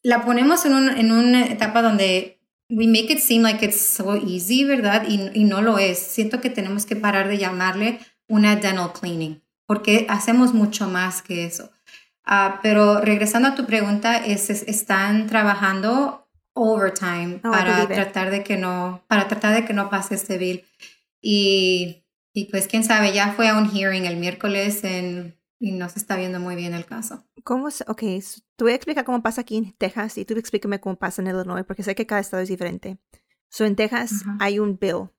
la 0.02 0.24
ponemos 0.24 0.64
en, 0.64 0.72
un, 0.72 0.88
en 0.88 1.12
una 1.12 1.44
etapa 1.44 1.82
donde 1.82 2.40
we 2.70 2.86
make 2.86 3.12
it 3.12 3.18
seem 3.18 3.42
like 3.42 3.62
it's 3.62 3.78
so 3.78 4.16
easy, 4.16 4.64
¿verdad? 4.64 5.06
Y, 5.06 5.32
y 5.34 5.44
no 5.44 5.60
lo 5.60 5.78
es. 5.78 5.98
Siento 5.98 6.40
que 6.40 6.48
tenemos 6.48 6.86
que 6.86 6.96
parar 6.96 7.28
de 7.28 7.36
llamarle 7.36 8.00
una 8.30 8.56
dental 8.56 8.92
cleaning, 8.92 9.42
porque 9.66 10.06
hacemos 10.08 10.54
mucho 10.54 10.88
más 10.88 11.20
que 11.20 11.44
eso. 11.44 11.70
Ah, 12.24 12.60
pero 12.62 13.00
regresando 13.00 13.48
a 13.48 13.54
tu 13.54 13.66
pregunta, 13.66 14.24
es, 14.24 14.48
están 14.48 15.26
trabajando 15.26 16.28
overtime 16.54 17.40
para 17.42 17.86
tratar 17.88 18.30
de 18.30 18.44
que 18.44 18.56
no, 18.56 19.04
para 19.08 19.28
tratar 19.28 19.54
de 19.54 19.64
que 19.64 19.74
no 19.74 19.90
pase 19.90 20.14
este 20.14 20.38
bill. 20.38 20.64
Y, 21.20 22.06
y 22.32 22.46
pues 22.46 22.68
quién 22.68 22.84
sabe, 22.84 23.12
ya 23.12 23.32
fue 23.32 23.48
a 23.48 23.58
un 23.58 23.68
hearing 23.68 24.06
el 24.06 24.16
miércoles 24.16 24.84
en, 24.84 25.38
y 25.58 25.72
no 25.72 25.88
se 25.88 25.98
está 25.98 26.16
viendo 26.16 26.40
muy 26.40 26.56
bien 26.56 26.72
el 26.72 26.86
caso. 26.86 27.26
¿Cómo? 27.42 27.68
Ok, 27.86 28.00
te 28.00 28.64
voy 28.64 28.72
a 28.72 28.76
explicar 28.76 29.04
cómo 29.04 29.22
pasa 29.22 29.40
aquí 29.42 29.56
en 29.56 29.72
Texas 29.72 30.16
y 30.16 30.24
tú 30.24 30.34
explícame 30.34 30.80
cómo 30.80 30.96
pasa 30.96 31.20
en 31.20 31.28
Illinois, 31.28 31.64
porque 31.66 31.82
sé 31.82 31.94
que 31.94 32.06
cada 32.06 32.20
estado 32.20 32.42
es 32.42 32.48
diferente. 32.48 32.98
So, 33.50 33.64
en 33.64 33.74
Texas 33.74 34.24
hay 34.38 34.60
un 34.60 34.78
bill 34.78 35.10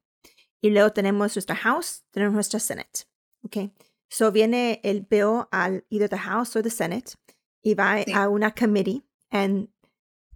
y 0.62 0.70
luego 0.70 0.91
tenemos 0.91 1.36
nuestra 1.36 1.56
House, 1.56 2.03
tenemos 2.12 2.36
nuestra 2.36 2.60
Senate. 2.60 3.06
Ok. 3.44 3.72
So 4.10 4.32
viene 4.32 4.80
el 4.84 5.01
bill 5.01 5.48
al 5.51 5.86
either 5.89 6.10
the 6.10 6.18
House 6.18 6.56
or 6.56 6.63
the 6.63 6.70
Senate 6.70 7.13
y 7.63 7.74
va 7.74 8.03
a 8.13 8.30
una 8.30 8.53
committee 8.53 9.03
and 9.32 9.70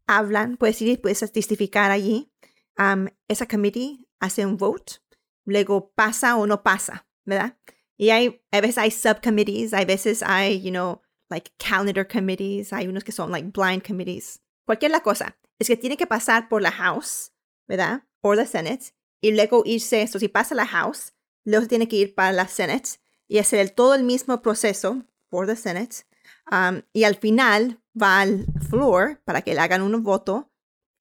hablan, 0.07 0.57
puedes 0.57 0.81
ir, 0.81 1.01
puedes 1.01 1.19
testificar 1.31 1.91
allí. 1.91 2.31
Um, 2.77 3.07
esa 3.27 3.45
committee 3.45 4.07
hace 4.19 4.45
un 4.45 4.57
vote, 4.57 4.99
luego 5.45 5.91
pasa 5.93 6.35
o 6.37 6.47
no 6.47 6.63
pasa, 6.63 7.07
¿verdad? 7.25 7.57
Y 7.97 8.09
hay, 8.09 8.41
a 8.51 8.61
veces 8.61 8.77
hay 8.77 8.91
subcommittees, 8.91 9.73
hay 9.73 9.85
veces 9.85 10.23
hay, 10.23 10.61
you 10.61 10.71
know, 10.71 11.01
like 11.29 11.51
calendar 11.57 12.05
committees, 12.07 12.73
hay 12.73 12.87
unos 12.87 13.03
que 13.03 13.11
son 13.11 13.31
like 13.31 13.51
blind 13.53 13.83
committees. 13.85 14.41
Cualquier 14.65 14.91
la 14.91 15.01
cosa. 15.01 15.37
Es 15.59 15.67
que 15.67 15.77
tiene 15.77 15.95
que 15.95 16.07
pasar 16.07 16.49
por 16.49 16.61
la 16.61 16.71
House, 16.71 17.31
¿verdad? 17.67 18.03
O 18.21 18.33
la 18.33 18.45
Senate 18.45 18.93
y 19.25 19.31
luego 19.31 19.63
irse, 19.65 20.03
eso 20.03 20.19
si 20.19 20.27
pasa 20.27 20.53
la 20.53 20.67
House, 20.67 21.13
luego 21.45 21.65
tiene 21.65 21.87
que 21.87 21.95
ir 21.95 22.13
para 22.13 22.31
la 22.31 22.47
Senate 22.47 22.91
y 23.27 23.39
hacer 23.39 23.59
el, 23.59 23.71
todo 23.71 23.95
el 23.95 24.03
mismo 24.03 24.43
proceso 24.43 25.03
por 25.29 25.47
la 25.47 25.55
Senate. 25.55 26.05
Um, 26.51 26.83
y 26.93 27.05
al 27.05 27.15
final 27.15 27.81
va 27.99 28.21
al 28.21 28.45
floor 28.69 29.19
para 29.25 29.41
que 29.41 29.55
le 29.55 29.61
hagan 29.61 29.81
un 29.81 30.03
voto 30.03 30.51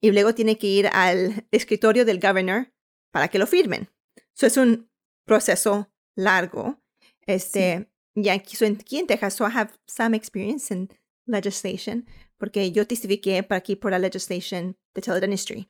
y 0.01 0.11
luego 0.11 0.33
tiene 0.33 0.57
que 0.57 0.65
ir 0.65 0.87
al 0.87 1.45
escritorio 1.51 2.03
del 2.03 2.19
governor 2.19 2.73
para 3.11 3.27
que 3.27 3.37
lo 3.37 3.45
firmen. 3.45 3.89
Eso 4.35 4.47
es 4.47 4.57
un 4.57 4.89
proceso 5.23 5.91
largo. 6.15 6.81
Este, 7.27 7.87
Y 8.15 8.29
aquí, 8.29 8.55
so, 8.55 8.65
aquí 8.65 8.97
en 8.97 9.05
Texas, 9.05 9.35
so 9.35 9.45
I 9.45 9.51
have 9.51 9.73
some 9.85 10.15
experience 10.15 10.73
in 10.73 10.89
legislation, 11.27 12.07
porque 12.37 12.71
yo 12.71 12.87
testifiqué 12.87 13.43
para 13.43 13.59
aquí 13.59 13.75
por 13.75 13.91
la 13.91 13.99
legislation 13.99 14.77
de 14.95 15.01
teledentistry. 15.01 15.69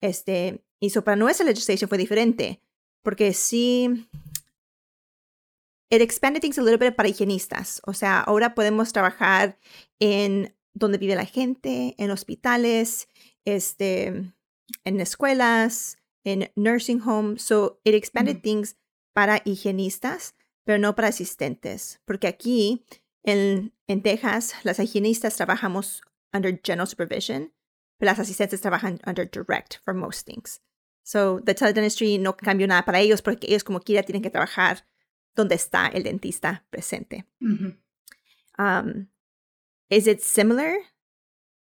Este, 0.00 0.64
y 0.80 0.88
eso 0.88 1.04
para 1.04 1.16
nuestra 1.16 1.46
legislation 1.46 1.88
fue 1.88 1.98
diferente, 1.98 2.62
porque 3.02 3.32
sí, 3.34 4.08
it 5.90 6.00
expanded 6.00 6.40
things 6.40 6.58
a 6.58 6.62
little 6.62 6.78
bit 6.78 6.96
para 6.96 7.08
higienistas. 7.08 7.80
O 7.86 7.92
sea, 7.92 8.20
ahora 8.20 8.54
podemos 8.54 8.92
trabajar 8.92 9.58
en 9.98 10.56
donde 10.74 10.98
vive 10.98 11.14
la 11.14 11.26
gente, 11.26 11.94
en 11.98 12.10
hospitales, 12.10 13.08
este, 13.44 14.06
en 14.84 15.00
escuelas, 15.00 15.98
en 16.24 16.50
nursing 16.54 17.00
homes. 17.00 17.42
So 17.42 17.80
it 17.84 17.94
expanded 17.94 18.40
things 18.40 18.76
para 19.12 19.42
higienistas, 19.44 20.34
pero 20.64 20.78
no 20.78 20.94
para 20.94 21.08
asistentes. 21.08 22.00
Porque 22.04 22.28
aquí 22.28 22.84
en, 23.24 23.74
en 23.88 24.02
Texas, 24.02 24.54
las 24.62 24.78
higienistas 24.78 25.36
trabajamos 25.36 26.02
under 26.32 26.60
general 26.62 26.86
supervision, 26.86 27.52
pero 28.00 28.10
las 28.10 28.18
asistentes 28.18 28.62
trabajan 28.62 28.98
under 29.06 29.26
direct 29.26 29.78
for 29.84 29.94
most 29.94 30.26
things. 30.26 30.60
So, 31.04 31.40
the 31.44 31.54
teledentistry 31.54 32.18
no 32.18 32.34
cambió 32.34 32.66
nada 32.66 32.84
para 32.84 32.98
ellos 32.98 33.20
porque 33.20 33.46
ellos 33.46 33.62
como 33.62 33.80
quiera 33.80 34.02
tienen 34.02 34.22
que 34.22 34.30
trabajar 34.30 34.86
donde 35.36 35.54
está 35.54 35.86
el 35.88 36.02
dentista 36.02 36.64
presente. 36.70 37.26
Um, 38.58 39.08
is 39.90 40.06
it 40.06 40.20
similar? 40.20 40.78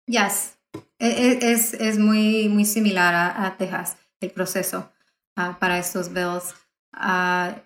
Yes. 0.07 0.59
E, 0.99 1.09
e, 1.09 1.53
es, 1.53 1.73
es 1.75 1.99
muy, 1.99 2.49
muy 2.49 2.67
similar 2.67 3.15
a, 3.15 3.47
a 3.47 3.57
Texas, 3.57 3.97
el 4.21 4.31
proceso 4.31 4.93
uh, 5.39 5.59
para 5.59 5.79
estos 5.79 6.13
bills. 6.13 6.55
Uh, 6.93 7.59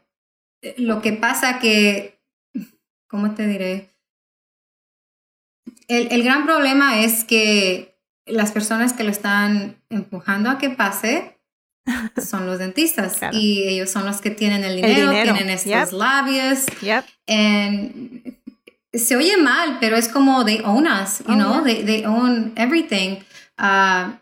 lo 0.77 1.01
que 1.03 1.13
pasa 1.13 1.59
que, 1.59 2.21
¿cómo 3.09 3.35
te 3.35 3.47
diré? 3.47 3.91
El, 5.89 6.13
el 6.13 6.23
gran 6.23 6.47
problema 6.47 7.01
es 7.01 7.25
que 7.25 7.90
las 8.31 8.53
personas 8.53 8.93
que 8.93 9.05
lo 9.05 9.11
están 9.11 9.77
empujando 9.91 10.51
a 10.51 10.59
que 10.59 10.71
pase 10.71 11.39
son 12.23 12.47
los 12.47 12.59
dentistas 12.59 13.17
claro. 13.17 13.37
y 13.37 13.65
ellos 13.69 13.91
son 13.91 14.07
los 14.07 14.21
que 14.21 14.31
tienen 14.31 14.65
el 14.65 14.77
dinero, 14.77 14.95
el 14.95 15.11
dinero. 15.11 15.35
tienen 15.35 15.55
estos 15.55 15.91
yep. 15.91 15.93
labios. 15.93 16.67
Yep. 16.83 17.05
And 17.29 18.41
se 18.93 19.17
oye 19.17 19.37
mal, 19.37 19.79
pero 19.81 19.97
es 19.97 20.09
como 20.09 20.45
they 20.45 20.61
own 20.65 20.87
us, 20.87 21.21
you 21.21 21.27
oh, 21.29 21.35
know, 21.35 21.65
yeah. 21.65 21.75
they, 21.75 21.85
they 21.85 22.05
own 22.05 22.53
everything. 22.57 23.19
Uh, 23.59 24.13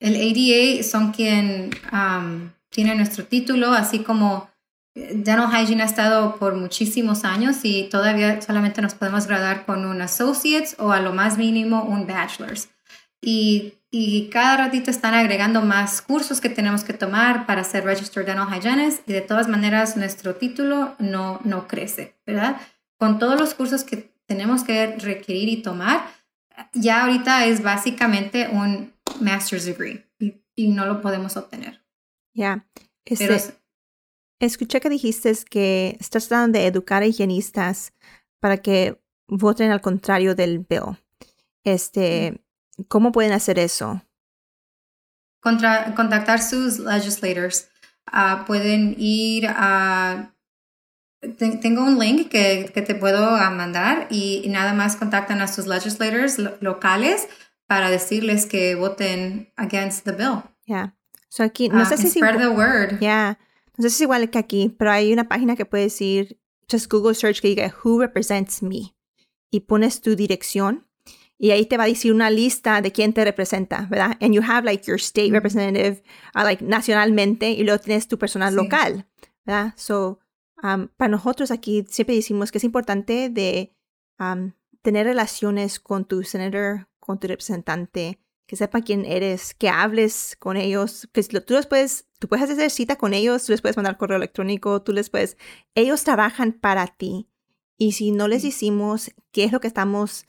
el 0.00 0.16
ADA 0.16 0.82
son 0.82 1.12
quien 1.12 1.70
um, 1.92 2.50
tiene 2.70 2.94
nuestro 2.94 3.24
título, 3.24 3.72
así 3.72 3.98
como 3.98 4.48
Dental 4.94 5.48
Hygiene 5.50 5.82
ha 5.82 5.86
estado 5.86 6.36
por 6.36 6.54
muchísimos 6.54 7.24
años 7.24 7.58
y 7.62 7.84
todavía 7.90 8.40
solamente 8.40 8.80
nos 8.80 8.94
podemos 8.94 9.26
graduar 9.26 9.66
con 9.66 9.84
un 9.84 10.00
Associates 10.00 10.76
o 10.78 10.92
a 10.92 11.00
lo 11.00 11.12
más 11.12 11.36
mínimo 11.36 11.84
un 11.84 12.06
Bachelor's. 12.06 12.68
Y, 13.22 13.74
y 13.90 14.28
cada 14.30 14.56
ratito 14.56 14.90
están 14.90 15.14
agregando 15.14 15.62
más 15.62 16.00
cursos 16.00 16.40
que 16.40 16.48
tenemos 16.48 16.84
que 16.84 16.94
tomar 16.94 17.46
para 17.46 17.64
ser 17.64 17.84
Registered 17.84 18.26
Dental 18.26 18.48
Hygienist 18.48 19.08
y 19.08 19.12
de 19.12 19.20
todas 19.20 19.48
maneras 19.48 19.96
nuestro 19.96 20.36
título 20.36 20.94
no, 20.98 21.40
no 21.44 21.68
crece, 21.68 22.16
¿verdad? 22.26 22.60
Con 22.98 23.18
todos 23.18 23.38
los 23.38 23.54
cursos 23.54 23.84
que 23.84 24.10
tenemos 24.26 24.64
que 24.64 24.96
requerir 24.98 25.48
y 25.48 25.62
tomar, 25.62 26.06
ya 26.72 27.02
ahorita 27.02 27.46
es 27.46 27.62
básicamente 27.62 28.48
un 28.48 28.92
master's 29.20 29.64
degree 29.64 30.06
y, 30.18 30.42
y 30.54 30.68
no 30.68 30.86
lo 30.86 31.00
podemos 31.00 31.36
obtener. 31.36 31.84
Ya. 32.34 32.42
Yeah. 32.44 32.66
Este, 33.04 33.54
escuché 34.38 34.80
que 34.80 34.88
dijiste 34.88 35.32
que 35.48 35.96
estás 36.00 36.28
tratando 36.28 36.58
de 36.58 36.66
educar 36.66 37.02
a 37.02 37.06
higienistas 37.06 37.92
para 38.40 38.58
que 38.58 39.00
voten 39.28 39.70
al 39.70 39.80
contrario 39.80 40.34
del 40.34 40.60
bill. 40.60 40.96
Este, 41.64 42.40
¿Cómo 42.88 43.12
pueden 43.12 43.32
hacer 43.32 43.58
eso? 43.58 44.02
Contra, 45.40 45.94
contactar 45.94 46.42
sus 46.42 46.78
legislators. 46.78 47.68
Uh, 48.12 48.44
pueden 48.46 48.94
ir 48.98 49.46
a... 49.48 50.34
Te, 51.20 51.56
tengo 51.58 51.82
un 51.84 51.98
link 51.98 52.28
que, 52.28 52.70
que 52.72 52.82
te 52.82 52.94
puedo 52.94 53.32
mandar 53.50 54.06
y, 54.10 54.40
y, 54.42 54.48
nada 54.48 54.72
más 54.72 54.96
contactan 54.96 55.42
a 55.42 55.48
sus 55.48 55.66
legislators 55.66 56.38
lo, 56.38 56.56
locales 56.60 57.28
para 57.66 57.90
decirles 57.90 58.46
que 58.46 58.74
voten 58.74 59.52
against 59.56 60.04
the 60.04 60.12
bill. 60.12 60.42
Yeah. 60.64 60.96
So 61.28 61.44
aquí, 61.44 61.68
no 61.68 61.82
uh, 61.82 61.86
sé 61.86 61.98
si 61.98 62.08
spread 62.08 62.38
the 62.38 62.48
word. 62.48 63.00
Yeah. 63.00 63.38
No 63.76 63.82
sé 63.82 63.90
si 63.90 63.96
es 63.96 64.00
igual 64.02 64.30
que 64.30 64.38
aquí, 64.38 64.74
pero 64.78 64.90
hay 64.90 65.12
una 65.12 65.28
página 65.28 65.56
que 65.56 65.66
puedes 65.66 66.00
ir, 66.00 66.40
just 66.70 66.90
Google 66.90 67.14
search 67.14 67.40
que 67.40 67.48
diga 67.48 67.72
Who 67.84 68.00
represents 68.00 68.62
me 68.62 68.94
y 69.50 69.60
pones 69.60 70.00
tu 70.00 70.16
dirección 70.16 70.89
y 71.42 71.52
ahí 71.52 71.64
te 71.64 71.78
va 71.78 71.84
a 71.84 71.86
decir 71.86 72.12
una 72.12 72.28
lista 72.28 72.82
de 72.82 72.92
quién 72.92 73.14
te 73.14 73.24
representa, 73.24 73.86
¿verdad? 73.88 74.18
And 74.20 74.34
you 74.34 74.42
have 74.46 74.62
like 74.62 74.84
your 74.86 74.98
state 75.00 75.32
representative, 75.32 76.02
uh, 76.34 76.42
like 76.42 76.62
nacionalmente, 76.62 77.52
y 77.52 77.64
luego 77.64 77.80
tienes 77.80 78.06
tu 78.08 78.18
personal 78.18 78.50
sí. 78.50 78.56
local, 78.56 79.06
¿verdad? 79.46 79.72
So, 79.74 80.18
um, 80.62 80.88
para 80.98 81.08
nosotros 81.08 81.50
aquí 81.50 81.86
siempre 81.88 82.14
decimos 82.14 82.52
que 82.52 82.58
es 82.58 82.64
importante 82.64 83.30
de 83.30 83.74
um, 84.18 84.52
tener 84.82 85.06
relaciones 85.06 85.80
con 85.80 86.04
tu 86.04 86.24
senator, 86.24 86.88
con 86.98 87.18
tu 87.18 87.26
representante, 87.26 88.20
que 88.46 88.56
sepa 88.56 88.82
quién 88.82 89.06
eres, 89.06 89.54
que 89.54 89.70
hables 89.70 90.36
con 90.38 90.58
ellos, 90.58 91.08
que 91.10 91.22
tú 91.22 91.54
les 91.54 91.66
puedes, 91.66 92.06
tú 92.18 92.28
puedes 92.28 92.50
hacer 92.50 92.70
cita 92.70 92.96
con 92.96 93.14
ellos, 93.14 93.46
tú 93.46 93.52
les 93.52 93.62
puedes 93.62 93.78
mandar 93.78 93.96
correo 93.96 94.18
electrónico, 94.18 94.82
tú 94.82 94.92
les 94.92 95.08
puedes, 95.08 95.38
ellos 95.74 96.04
trabajan 96.04 96.52
para 96.52 96.86
ti. 96.86 97.30
Y 97.78 97.92
si 97.92 98.10
no 98.10 98.28
les 98.28 98.42
decimos 98.42 99.10
qué 99.32 99.44
es 99.44 99.52
lo 99.52 99.60
que 99.60 99.68
estamos 99.68 100.26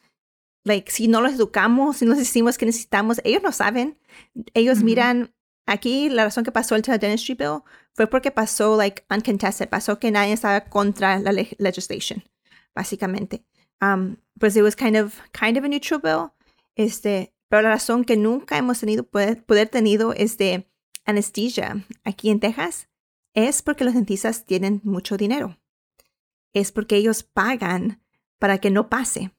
like, 0.63 0.91
si 0.91 1.07
no 1.07 1.21
los 1.21 1.33
educamos, 1.33 1.97
si 1.97 2.05
no 2.05 2.11
les 2.11 2.19
decimos 2.19 2.57
que 2.57 2.65
necesitamos, 2.65 3.21
ellos 3.23 3.41
no 3.43 3.51
saben. 3.51 3.97
Ellos 4.53 4.79
mm 4.79 4.81
-hmm. 4.81 4.85
miran, 4.85 5.33
aquí 5.65 6.09
la 6.09 6.25
razón 6.25 6.43
que 6.43 6.51
pasó 6.51 6.75
el 6.75 6.81
Dentistry 6.81 7.35
Bill 7.35 7.61
fue 7.93 8.07
porque 8.07 8.31
pasó, 8.31 8.77
like, 8.77 9.03
uncontested, 9.09 9.69
pasó 9.69 9.99
que 9.99 10.11
nadie 10.11 10.33
estaba 10.33 10.61
contra 10.61 11.19
la 11.19 11.31
le 11.31 11.47
legislation, 11.57 12.23
básicamente. 12.75 13.43
Um, 13.81 14.17
pues 14.39 14.55
it 14.55 14.63
was 14.63 14.75
kind 14.75 14.95
of, 14.95 15.19
kind 15.31 15.57
of 15.57 15.63
a 15.63 15.67
neutral 15.67 15.99
bill. 15.99 16.31
Este, 16.75 17.33
pero 17.49 17.63
la 17.63 17.69
razón 17.69 18.05
que 18.05 18.15
nunca 18.15 18.57
hemos 18.57 18.79
tenido, 18.79 19.03
poder, 19.03 19.43
poder 19.43 19.69
tenido, 19.69 20.13
este, 20.13 20.71
anestesia 21.05 21.85
aquí 22.03 22.29
en 22.29 22.39
Texas 22.39 22.87
es 23.33 23.61
porque 23.61 23.83
los 23.83 23.93
dentistas 23.93 24.45
tienen 24.45 24.81
mucho 24.83 25.17
dinero. 25.17 25.57
Es 26.53 26.71
porque 26.71 26.97
ellos 26.97 27.23
pagan 27.23 28.01
para 28.39 28.57
que 28.59 28.71
no 28.71 28.89
pase. 28.89 29.31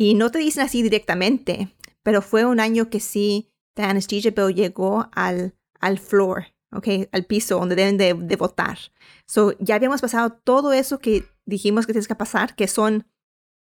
Y 0.00 0.14
no 0.14 0.30
te 0.30 0.38
dicen 0.38 0.62
así 0.62 0.80
directamente, 0.80 1.74
pero 2.04 2.22
fue 2.22 2.44
un 2.46 2.60
año 2.60 2.88
que 2.88 3.00
sí, 3.00 3.50
The 3.74 3.82
Anesthesia 3.82 4.30
Bill 4.30 4.54
llegó 4.54 5.10
al, 5.12 5.56
al 5.80 5.98
floor, 5.98 6.46
okay, 6.70 7.08
al 7.10 7.26
piso 7.26 7.58
donde 7.58 7.74
deben 7.74 7.98
de, 7.98 8.14
de 8.14 8.36
votar. 8.36 8.78
So, 9.26 9.58
ya 9.58 9.74
habíamos 9.74 10.00
pasado 10.00 10.30
todo 10.32 10.72
eso 10.72 11.00
que 11.00 11.24
dijimos 11.46 11.84
que 11.84 11.92
tienes 11.92 12.06
que 12.06 12.14
pasar, 12.14 12.54
que 12.54 12.68
son 12.68 13.08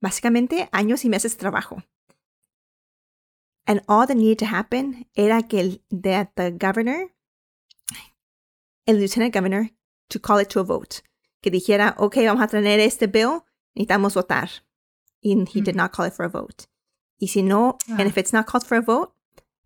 básicamente 0.03 0.69
años 0.71 1.07
y 1.07 1.09
meses 1.09 1.33
de 1.33 1.39
trabajo. 1.39 1.83
And 3.67 3.81
all 3.87 4.07
that 4.07 4.17
needed 4.17 4.39
to 4.39 4.55
happen 4.55 5.09
era 5.15 5.43
que 5.49 5.61
el, 5.61 5.83
that 5.91 6.33
the 6.35 6.51
governor, 6.51 7.15
el 8.87 8.99
lieutenant 8.99 9.35
governor, 9.35 9.71
to 10.09 10.21
call 10.21 10.41
it 10.41 10.49
to 10.49 10.61
a 10.61 10.63
vote. 10.63 11.03
Que 11.41 11.51
dijera, 11.51 11.95
ok, 11.97 12.17
vamos 12.27 12.43
a 12.43 12.49
tener 12.49 12.81
este 12.81 13.07
bill, 13.07 13.45
necesitamos 13.75 14.13
votar 14.13 14.68
and 15.23 15.49
he 15.49 15.61
mm. 15.61 15.65
did 15.65 15.77
not 15.77 15.93
call 15.93 16.07
it 16.07 16.13
for 16.13 16.25
a 16.25 16.29
vote. 16.29 16.67
Y 17.21 17.27
si 17.27 17.43
no, 17.43 17.79
ah. 17.89 17.97
and 17.99 18.09
if 18.09 18.17
it's 18.17 18.33
not 18.33 18.47
called 18.47 18.65
for 18.65 18.77
a 18.77 18.83
vote, 18.83 19.13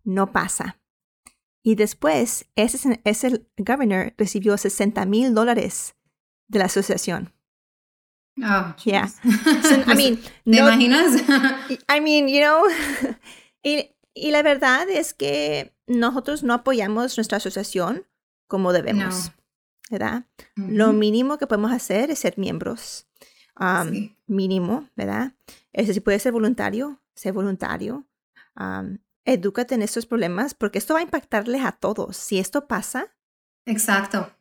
no 0.05 0.27
pasa. 0.27 0.77
Y 1.63 1.75
después, 1.75 2.45
ese, 2.55 2.99
ese 3.05 3.45
governor 3.57 4.13
recibió 4.17 4.57
60 4.57 5.05
mil 5.05 5.33
dólares 5.33 5.95
de 6.47 6.59
la 6.59 6.65
asociación. 6.65 7.31
Oh, 8.43 8.75
yeah. 8.83 9.07
So, 9.07 9.83
I 9.87 9.95
mean, 9.95 10.17
¿Te 10.17 10.31
no, 10.45 10.67
imaginas? 10.67 11.21
I 11.87 11.99
mean, 12.01 12.27
you 12.27 12.41
know, 12.41 12.63
y, 13.63 13.91
y, 14.13 14.31
la 14.31 14.41
verdad 14.41 14.89
es 14.89 15.13
que 15.13 15.73
nosotros 15.87 16.43
no 16.43 16.53
apoyamos 16.53 17.15
nuestra 17.17 17.37
asociación 17.37 18.07
como 18.47 18.73
debemos, 18.73 19.27
no. 19.27 19.33
¿verdad? 19.91 20.25
Mm 20.55 20.63
-hmm. 20.63 20.75
Lo 20.75 20.93
mínimo 20.93 21.37
que 21.37 21.47
podemos 21.47 21.71
hacer 21.71 22.09
es 22.09 22.19
ser 22.19 22.37
miembros 22.37 23.05
um, 23.59 23.89
sí. 23.89 24.15
mínimo, 24.27 24.89
¿verdad? 24.95 25.33
Ese 25.71 25.93
si 25.93 25.99
puede 25.99 26.19
ser 26.19 26.31
voluntario, 26.31 27.01
ser 27.15 27.33
voluntario. 27.33 28.05
Um, 28.55 28.97
edúcate 29.25 29.75
en 29.75 29.81
estos 29.81 30.05
problemas 30.05 30.53
porque 30.53 30.77
esto 30.77 30.93
va 30.93 30.99
a 30.99 31.03
impactarles 31.03 31.63
a 31.63 31.71
todos. 31.71 32.17
Si 32.17 32.39
esto 32.39 32.67
pasa. 32.67 33.07
Exacto. 33.65 34.31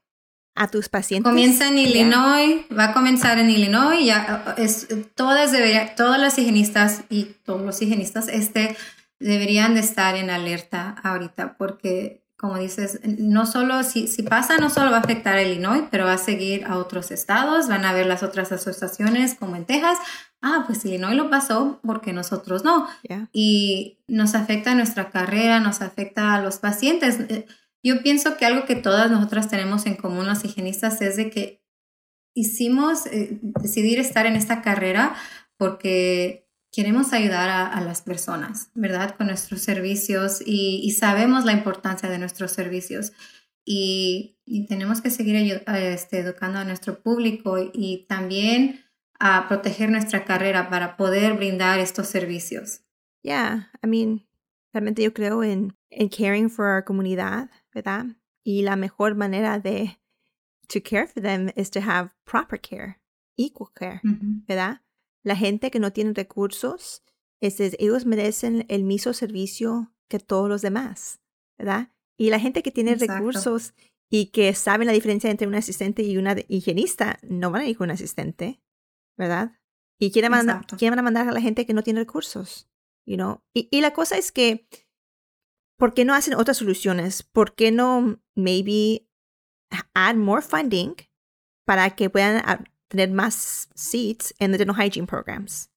A 0.54 0.68
tus 0.68 0.88
pacientes. 0.88 1.30
Comienza 1.30 1.68
en 1.68 1.78
Illinois, 1.78 2.66
va 2.76 2.90
a 2.90 2.92
comenzar 2.92 3.38
en 3.38 3.48
Illinois. 3.48 4.04
Ya 4.04 4.54
es, 4.58 4.86
todas, 5.14 5.50
debería, 5.50 5.94
todas 5.94 6.20
las 6.20 6.36
higienistas 6.38 7.04
y 7.08 7.24
todos 7.44 7.62
los 7.62 7.80
higienistas 7.80 8.28
este, 8.28 8.76
deberían 9.18 9.74
de 9.74 9.80
estar 9.80 10.14
en 10.14 10.28
alerta 10.28 10.96
ahorita 11.02 11.56
porque 11.56 12.21
como 12.42 12.58
dices, 12.58 12.98
no 13.04 13.46
solo, 13.46 13.84
si, 13.84 14.08
si 14.08 14.24
pasa, 14.24 14.58
no 14.58 14.68
solo 14.68 14.90
va 14.90 14.96
a 14.96 15.00
afectar 15.00 15.36
a 15.36 15.44
Illinois, 15.44 15.84
pero 15.92 16.06
va 16.06 16.14
a 16.14 16.18
seguir 16.18 16.64
a 16.64 16.76
otros 16.76 17.12
estados, 17.12 17.68
van 17.68 17.84
a 17.84 17.92
ver 17.92 18.06
las 18.06 18.24
otras 18.24 18.50
asociaciones 18.50 19.36
como 19.36 19.54
en 19.54 19.64
Texas. 19.64 19.96
Ah, 20.40 20.64
pues 20.66 20.84
Illinois 20.84 21.14
lo 21.14 21.30
pasó 21.30 21.78
porque 21.86 22.12
nosotros 22.12 22.64
no. 22.64 22.88
Yeah. 23.08 23.28
Y 23.32 24.00
nos 24.08 24.34
afecta 24.34 24.72
a 24.72 24.74
nuestra 24.74 25.10
carrera, 25.10 25.60
nos 25.60 25.82
afecta 25.82 26.34
a 26.34 26.42
los 26.42 26.58
pacientes. 26.58 27.20
Eh, 27.28 27.46
yo 27.80 28.02
pienso 28.02 28.36
que 28.36 28.44
algo 28.44 28.64
que 28.64 28.74
todas 28.74 29.08
nosotras 29.08 29.48
tenemos 29.48 29.86
en 29.86 29.94
común, 29.94 30.26
los 30.26 30.44
higienistas, 30.44 31.00
es 31.00 31.16
de 31.16 31.30
que 31.30 31.62
hicimos 32.34 33.06
eh, 33.06 33.38
decidir 33.40 34.00
estar 34.00 34.26
en 34.26 34.34
esta 34.34 34.62
carrera 34.62 35.14
porque 35.56 36.41
queremos 36.72 37.12
ayudar 37.12 37.50
a, 37.50 37.66
a, 37.66 37.80
las 37.82 38.00
personas, 38.00 38.70
¿verdad? 38.74 39.14
Con 39.16 39.26
nuestros 39.28 39.60
servicios 39.60 40.40
y, 40.44 40.80
y, 40.82 40.92
sabemos 40.92 41.44
la 41.44 41.52
importancia 41.52 42.08
de 42.08 42.18
nuestros 42.18 42.50
servicios 42.50 43.12
y, 43.64 44.38
y 44.46 44.66
tenemos 44.66 45.02
que 45.02 45.10
seguir 45.10 45.62
este, 45.66 46.18
educando 46.18 46.58
a 46.58 46.64
nuestro 46.64 47.02
público 47.02 47.58
y 47.72 48.06
también 48.08 48.80
a 49.20 49.46
proteger 49.48 49.90
nuestra 49.90 50.24
carrera 50.24 50.68
para 50.70 50.96
poder 50.96 51.34
brindar 51.34 51.78
estos 51.78 52.08
servicios. 52.08 52.80
Yeah, 53.22 53.70
I 53.84 53.86
mean, 53.86 54.26
realmente 54.72 55.02
yo 55.02 55.12
creo 55.12 55.44
en, 55.44 55.76
en 55.90 56.08
caring 56.08 56.48
for 56.48 56.64
our 56.64 56.82
comunidad, 56.82 57.50
¿verdad? 57.72 58.06
Y 58.42 58.62
la 58.62 58.76
mejor 58.76 59.14
manera 59.14 59.60
de 59.60 60.00
to 60.68 60.80
care 60.80 61.06
for 61.06 61.22
them 61.22 61.50
is 61.54 61.70
to 61.70 61.80
have 61.80 62.10
proper 62.24 62.58
care, 62.58 62.98
equal 63.36 63.70
care, 63.74 64.00
mm 64.02 64.14
-hmm. 64.14 64.46
¿verdad? 64.48 64.80
La 65.22 65.36
gente 65.36 65.70
que 65.70 65.78
no 65.78 65.92
tiene 65.92 66.12
recursos, 66.12 67.02
es, 67.40 67.60
ellos 67.60 68.06
merecen 68.06 68.64
el 68.68 68.84
mismo 68.84 69.12
servicio 69.12 69.92
que 70.08 70.18
todos 70.18 70.48
los 70.48 70.62
demás, 70.62 71.20
¿verdad? 71.58 71.92
Y 72.16 72.30
la 72.30 72.38
gente 72.38 72.62
que 72.62 72.70
tiene 72.70 72.94
recursos 72.94 73.74
y 74.10 74.26
que 74.26 74.54
sabe 74.54 74.84
la 74.84 74.92
diferencia 74.92 75.30
entre 75.30 75.46
un 75.46 75.54
asistente 75.54 76.02
y 76.02 76.18
una 76.18 76.36
higienista, 76.48 77.18
no 77.22 77.50
van 77.50 77.62
a 77.62 77.66
ir 77.66 77.76
con 77.76 77.86
un 77.86 77.92
asistente, 77.92 78.60
¿verdad? 79.16 79.58
Y 79.98 80.10
quieren, 80.10 80.30
mandar, 80.30 80.66
quieren 80.66 81.02
mandar 81.02 81.28
a 81.28 81.32
la 81.32 81.40
gente 81.40 81.64
que 81.64 81.74
no 81.74 81.82
tiene 81.82 82.00
recursos, 82.00 82.68
you 83.06 83.16
know? 83.16 83.42
Y, 83.54 83.68
y 83.70 83.80
la 83.80 83.92
cosa 83.92 84.18
es 84.18 84.30
que, 84.30 84.68
¿por 85.78 85.94
qué 85.94 86.04
no 86.04 86.14
hacen 86.14 86.34
otras 86.34 86.58
soluciones? 86.58 87.22
¿Por 87.22 87.54
qué 87.54 87.70
no, 87.72 88.20
maybe, 88.34 89.08
add 89.94 90.16
more 90.16 90.42
funding 90.42 90.94
para 91.64 91.94
que 91.96 92.10
puedan 92.10 92.42
ah, 92.44 92.62
tener 92.92 93.10
más 93.10 93.68
seats 93.74 94.34
en 94.38 94.52
the 94.52 94.58
dental 94.58 94.76
hygiene 94.76 95.06
programs, 95.06 95.70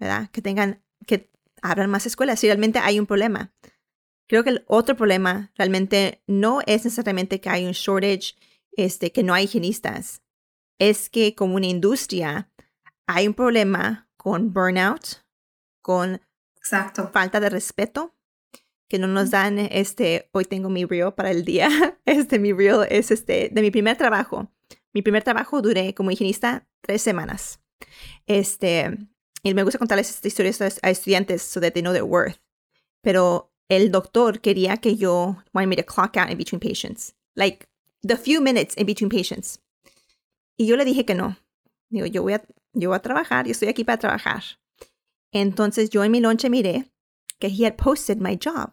¿verdad? 0.00 0.30
Que 0.30 0.40
tengan, 0.40 0.82
que 1.06 1.30
abran 1.60 1.90
más 1.90 2.06
escuelas 2.06 2.40
si 2.40 2.46
realmente 2.46 2.78
hay 2.78 2.98
un 2.98 3.06
problema. 3.06 3.52
Creo 4.26 4.42
que 4.42 4.50
el 4.50 4.64
otro 4.66 4.96
problema 4.96 5.52
realmente 5.56 6.22
no 6.26 6.60
es 6.66 6.84
necesariamente 6.84 7.40
que 7.40 7.50
hay 7.50 7.66
un 7.66 7.72
shortage, 7.72 8.34
este, 8.72 9.12
que 9.12 9.22
no 9.22 9.34
hay 9.34 9.44
higienistas. 9.44 10.22
Es 10.78 11.10
que 11.10 11.34
como 11.34 11.56
una 11.56 11.66
industria 11.66 12.50
hay 13.06 13.28
un 13.28 13.34
problema 13.34 14.08
con 14.16 14.54
burnout, 14.54 15.22
con 15.82 16.22
Exacto. 16.56 17.10
falta 17.12 17.40
de 17.40 17.50
respeto, 17.50 18.16
que 18.88 18.98
no 18.98 19.06
nos 19.06 19.30
dan 19.30 19.58
este, 19.58 20.30
hoy 20.32 20.46
tengo 20.46 20.70
mi 20.70 20.86
reel 20.86 21.12
para 21.12 21.30
el 21.30 21.44
día, 21.44 21.68
este, 22.06 22.38
mi 22.38 22.54
reel 22.54 22.86
es 22.88 23.10
este, 23.10 23.50
de 23.52 23.60
mi 23.60 23.70
primer 23.70 23.98
trabajo. 23.98 24.50
Mi 24.94 25.02
primer 25.02 25.24
trabajo 25.24 25.60
duré 25.60 25.92
como 25.92 26.10
higienista 26.10 26.66
tres 26.80 27.02
semanas. 27.02 27.60
Este, 28.26 28.96
y 29.42 29.52
me 29.52 29.64
gusta 29.64 29.78
contarles 29.78 30.08
esta 30.10 30.28
historia 30.28 30.52
a 30.82 30.90
estudiantes 30.90 31.42
so 31.42 31.60
that 31.60 31.72
they 31.72 31.82
know 31.82 31.92
their 31.92 32.04
worth. 32.04 32.38
Pero 33.02 33.52
el 33.68 33.90
doctor 33.90 34.40
quería 34.40 34.76
que 34.78 34.96
yo 34.96 35.36
wanted 35.52 35.68
me 35.68 35.76
to 35.76 35.84
clock 35.84 36.16
out 36.16 36.30
in 36.30 36.38
between 36.38 36.60
patients. 36.60 37.14
Like, 37.34 37.68
the 38.02 38.16
few 38.16 38.40
minutes 38.40 38.76
in 38.76 38.86
between 38.86 39.10
patients. 39.10 39.60
Y 40.56 40.66
yo 40.66 40.76
le 40.76 40.84
dije 40.84 41.04
que 41.04 41.14
no. 41.14 41.36
Digo, 41.90 42.06
yo 42.06 42.22
voy 42.22 42.34
a, 42.34 42.44
yo 42.72 42.90
voy 42.90 42.96
a 42.96 43.02
trabajar, 43.02 43.46
yo 43.46 43.52
estoy 43.52 43.68
aquí 43.68 43.84
para 43.84 43.98
trabajar. 43.98 44.42
Entonces 45.32 45.90
yo 45.90 46.04
en 46.04 46.12
mi 46.12 46.20
lonche 46.20 46.48
miré 46.48 46.90
que 47.40 47.48
he 47.48 47.66
had 47.66 47.76
posted 47.76 48.18
my 48.18 48.36
job. 48.36 48.72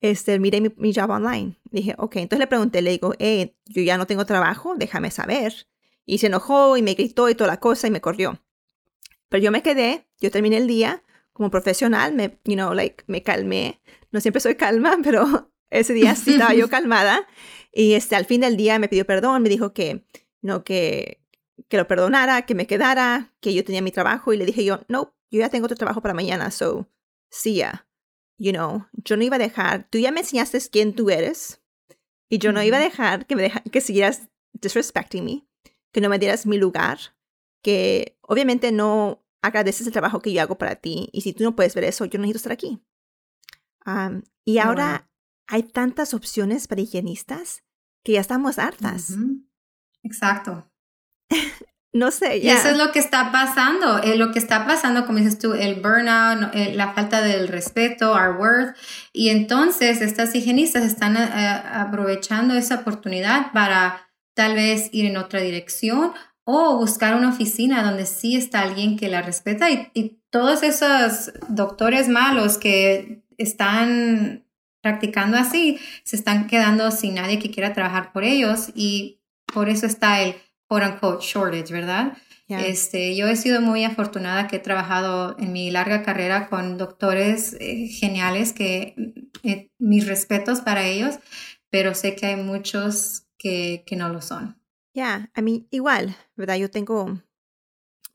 Este, 0.00 0.38
miré 0.38 0.60
mi, 0.60 0.70
mi 0.76 0.92
job 0.94 1.10
online. 1.10 1.58
Dije, 1.70 1.94
ok, 1.98 2.16
entonces 2.16 2.40
le 2.40 2.46
pregunté, 2.46 2.82
le 2.82 2.90
digo, 2.90 3.14
eh, 3.18 3.56
yo 3.66 3.82
ya 3.82 3.98
no 3.98 4.06
tengo 4.06 4.24
trabajo, 4.26 4.74
déjame 4.76 5.10
saber. 5.10 5.66
Y 6.06 6.18
se 6.18 6.28
enojó 6.28 6.76
y 6.76 6.82
me 6.82 6.94
gritó 6.94 7.28
y 7.28 7.34
toda 7.34 7.48
la 7.48 7.60
cosa 7.60 7.86
y 7.86 7.90
me 7.90 8.00
corrió. 8.00 8.40
Pero 9.28 9.42
yo 9.42 9.50
me 9.50 9.62
quedé, 9.62 10.06
yo 10.20 10.30
terminé 10.30 10.56
el 10.56 10.66
día 10.66 11.02
como 11.32 11.50
profesional, 11.50 12.14
me, 12.14 12.40
you 12.44 12.54
know, 12.54 12.74
like, 12.74 13.04
me 13.06 13.22
calmé. 13.22 13.80
No 14.10 14.20
siempre 14.20 14.40
soy 14.40 14.56
calma, 14.56 14.98
pero 15.04 15.52
ese 15.70 15.92
día 15.94 16.14
sí 16.14 16.32
estaba 16.32 16.54
yo 16.54 16.68
calmada. 16.70 17.26
Y 17.72 17.94
este, 17.94 18.16
al 18.16 18.24
fin 18.24 18.40
del 18.40 18.56
día 18.56 18.78
me 18.78 18.88
pidió 18.88 19.06
perdón, 19.06 19.42
me 19.42 19.48
dijo 19.48 19.72
que, 19.72 20.04
no, 20.40 20.64
que, 20.64 21.22
que 21.68 21.76
lo 21.76 21.86
perdonara, 21.86 22.42
que 22.42 22.54
me 22.54 22.66
quedara, 22.66 23.34
que 23.40 23.54
yo 23.54 23.64
tenía 23.64 23.82
mi 23.82 23.92
trabajo. 23.92 24.32
Y 24.32 24.36
le 24.36 24.46
dije 24.46 24.64
yo, 24.64 24.80
no, 24.88 25.14
yo 25.30 25.40
ya 25.40 25.48
tengo 25.48 25.66
otro 25.66 25.76
trabajo 25.76 26.00
para 26.00 26.14
mañana, 26.14 26.50
so, 26.50 26.88
see 27.30 27.56
ya. 27.56 27.87
You 28.38 28.52
know, 28.52 28.86
yo 28.92 29.16
no 29.16 29.24
iba 29.24 29.36
a 29.36 29.40
dejar, 29.40 29.88
tú 29.90 29.98
ya 29.98 30.12
me 30.12 30.20
enseñaste 30.20 30.58
quién 30.70 30.94
tú 30.94 31.10
eres. 31.10 31.60
Y 32.30 32.38
yo 32.38 32.52
no 32.52 32.62
iba 32.62 32.76
a 32.76 32.80
dejar 32.80 33.26
que 33.26 33.34
me 33.36 33.42
deja, 33.42 33.60
que 33.60 33.80
siguieras 33.80 34.28
disrespecting 34.52 35.24
me, 35.24 35.46
que 35.92 36.00
no 36.00 36.08
me 36.08 36.18
dieras 36.18 36.46
mi 36.46 36.58
lugar, 36.58 36.98
que 37.62 38.18
obviamente 38.20 38.70
no 38.70 39.24
agradeces 39.42 39.86
el 39.86 39.92
trabajo 39.92 40.20
que 40.20 40.32
yo 40.32 40.42
hago 40.42 40.58
para 40.58 40.76
ti. 40.76 41.08
Y 41.12 41.22
si 41.22 41.32
tú 41.32 41.44
no 41.44 41.56
puedes 41.56 41.74
ver 41.74 41.84
eso, 41.84 42.04
yo 42.04 42.18
no 42.18 42.22
necesito 42.22 42.38
estar 42.38 42.52
aquí. 42.52 42.80
y 44.44 44.58
ahora 44.58 45.10
hay 45.46 45.62
tantas 45.62 46.12
opciones 46.12 46.68
para 46.68 46.82
higienistas 46.82 47.64
que 48.04 48.12
ya 48.12 48.20
estamos 48.20 48.58
hartas. 48.58 49.16
Exacto. 50.02 50.70
No 51.92 52.10
sé. 52.10 52.38
Y 52.38 52.48
eso 52.48 52.68
es 52.68 52.76
lo 52.76 52.92
que 52.92 52.98
está 52.98 53.32
pasando. 53.32 54.02
Eh, 54.02 54.16
lo 54.16 54.30
que 54.30 54.38
está 54.38 54.66
pasando, 54.66 55.06
como 55.06 55.18
dices 55.18 55.38
tú, 55.38 55.54
el 55.54 55.76
burnout, 55.76 56.54
eh, 56.54 56.74
la 56.74 56.92
falta 56.92 57.22
del 57.22 57.48
respeto, 57.48 58.12
our 58.12 58.36
worth. 58.38 58.76
Y 59.12 59.30
entonces 59.30 60.02
estas 60.02 60.34
higienistas 60.34 60.84
están 60.84 61.16
eh, 61.16 61.62
aprovechando 61.72 62.54
esa 62.54 62.76
oportunidad 62.76 63.52
para 63.52 64.10
tal 64.34 64.54
vez 64.54 64.90
ir 64.92 65.06
en 65.06 65.16
otra 65.16 65.40
dirección 65.40 66.12
o 66.44 66.76
buscar 66.76 67.14
una 67.14 67.30
oficina 67.30 67.82
donde 67.82 68.06
sí 68.06 68.36
está 68.36 68.60
alguien 68.60 68.96
que 68.96 69.08
la 69.08 69.22
respeta 69.22 69.70
y, 69.70 69.90
y 69.94 70.20
todos 70.30 70.62
esos 70.62 71.32
doctores 71.48 72.08
malos 72.08 72.58
que 72.58 73.22
están 73.38 74.44
practicando 74.82 75.36
así 75.36 75.78
se 76.04 76.16
están 76.16 76.46
quedando 76.46 76.90
sin 76.90 77.14
nadie 77.14 77.38
que 77.38 77.50
quiera 77.50 77.72
trabajar 77.72 78.12
por 78.12 78.24
ellos 78.24 78.70
y 78.74 79.20
por 79.52 79.68
eso 79.68 79.86
está 79.86 80.20
el 80.20 80.36
quote 80.68 80.86
unquote 80.86 81.24
shortage, 81.24 81.72
¿verdad? 81.72 82.16
Este, 82.48 83.14
yo 83.14 83.26
he 83.26 83.36
sido 83.36 83.60
muy 83.60 83.84
afortunada 83.84 84.48
que 84.48 84.56
he 84.56 84.60
trabajado 84.60 85.36
en 85.38 85.52
mi 85.52 85.70
larga 85.70 86.02
carrera 86.02 86.48
con 86.48 86.78
doctores 86.78 87.54
eh, 87.60 87.88
geniales 87.88 88.54
que 88.54 88.94
eh, 89.42 89.70
mis 89.78 90.06
respetos 90.06 90.62
para 90.62 90.86
ellos, 90.86 91.18
pero 91.68 91.94
sé 91.94 92.16
que 92.16 92.24
hay 92.24 92.36
muchos 92.36 93.26
que, 93.36 93.84
que 93.86 93.96
no 93.96 94.08
lo 94.08 94.22
son. 94.22 94.58
Ya, 94.94 95.30
a 95.34 95.42
mí 95.42 95.68
igual, 95.70 96.16
¿verdad? 96.36 96.56
Yo 96.56 96.70
tengo 96.70 97.20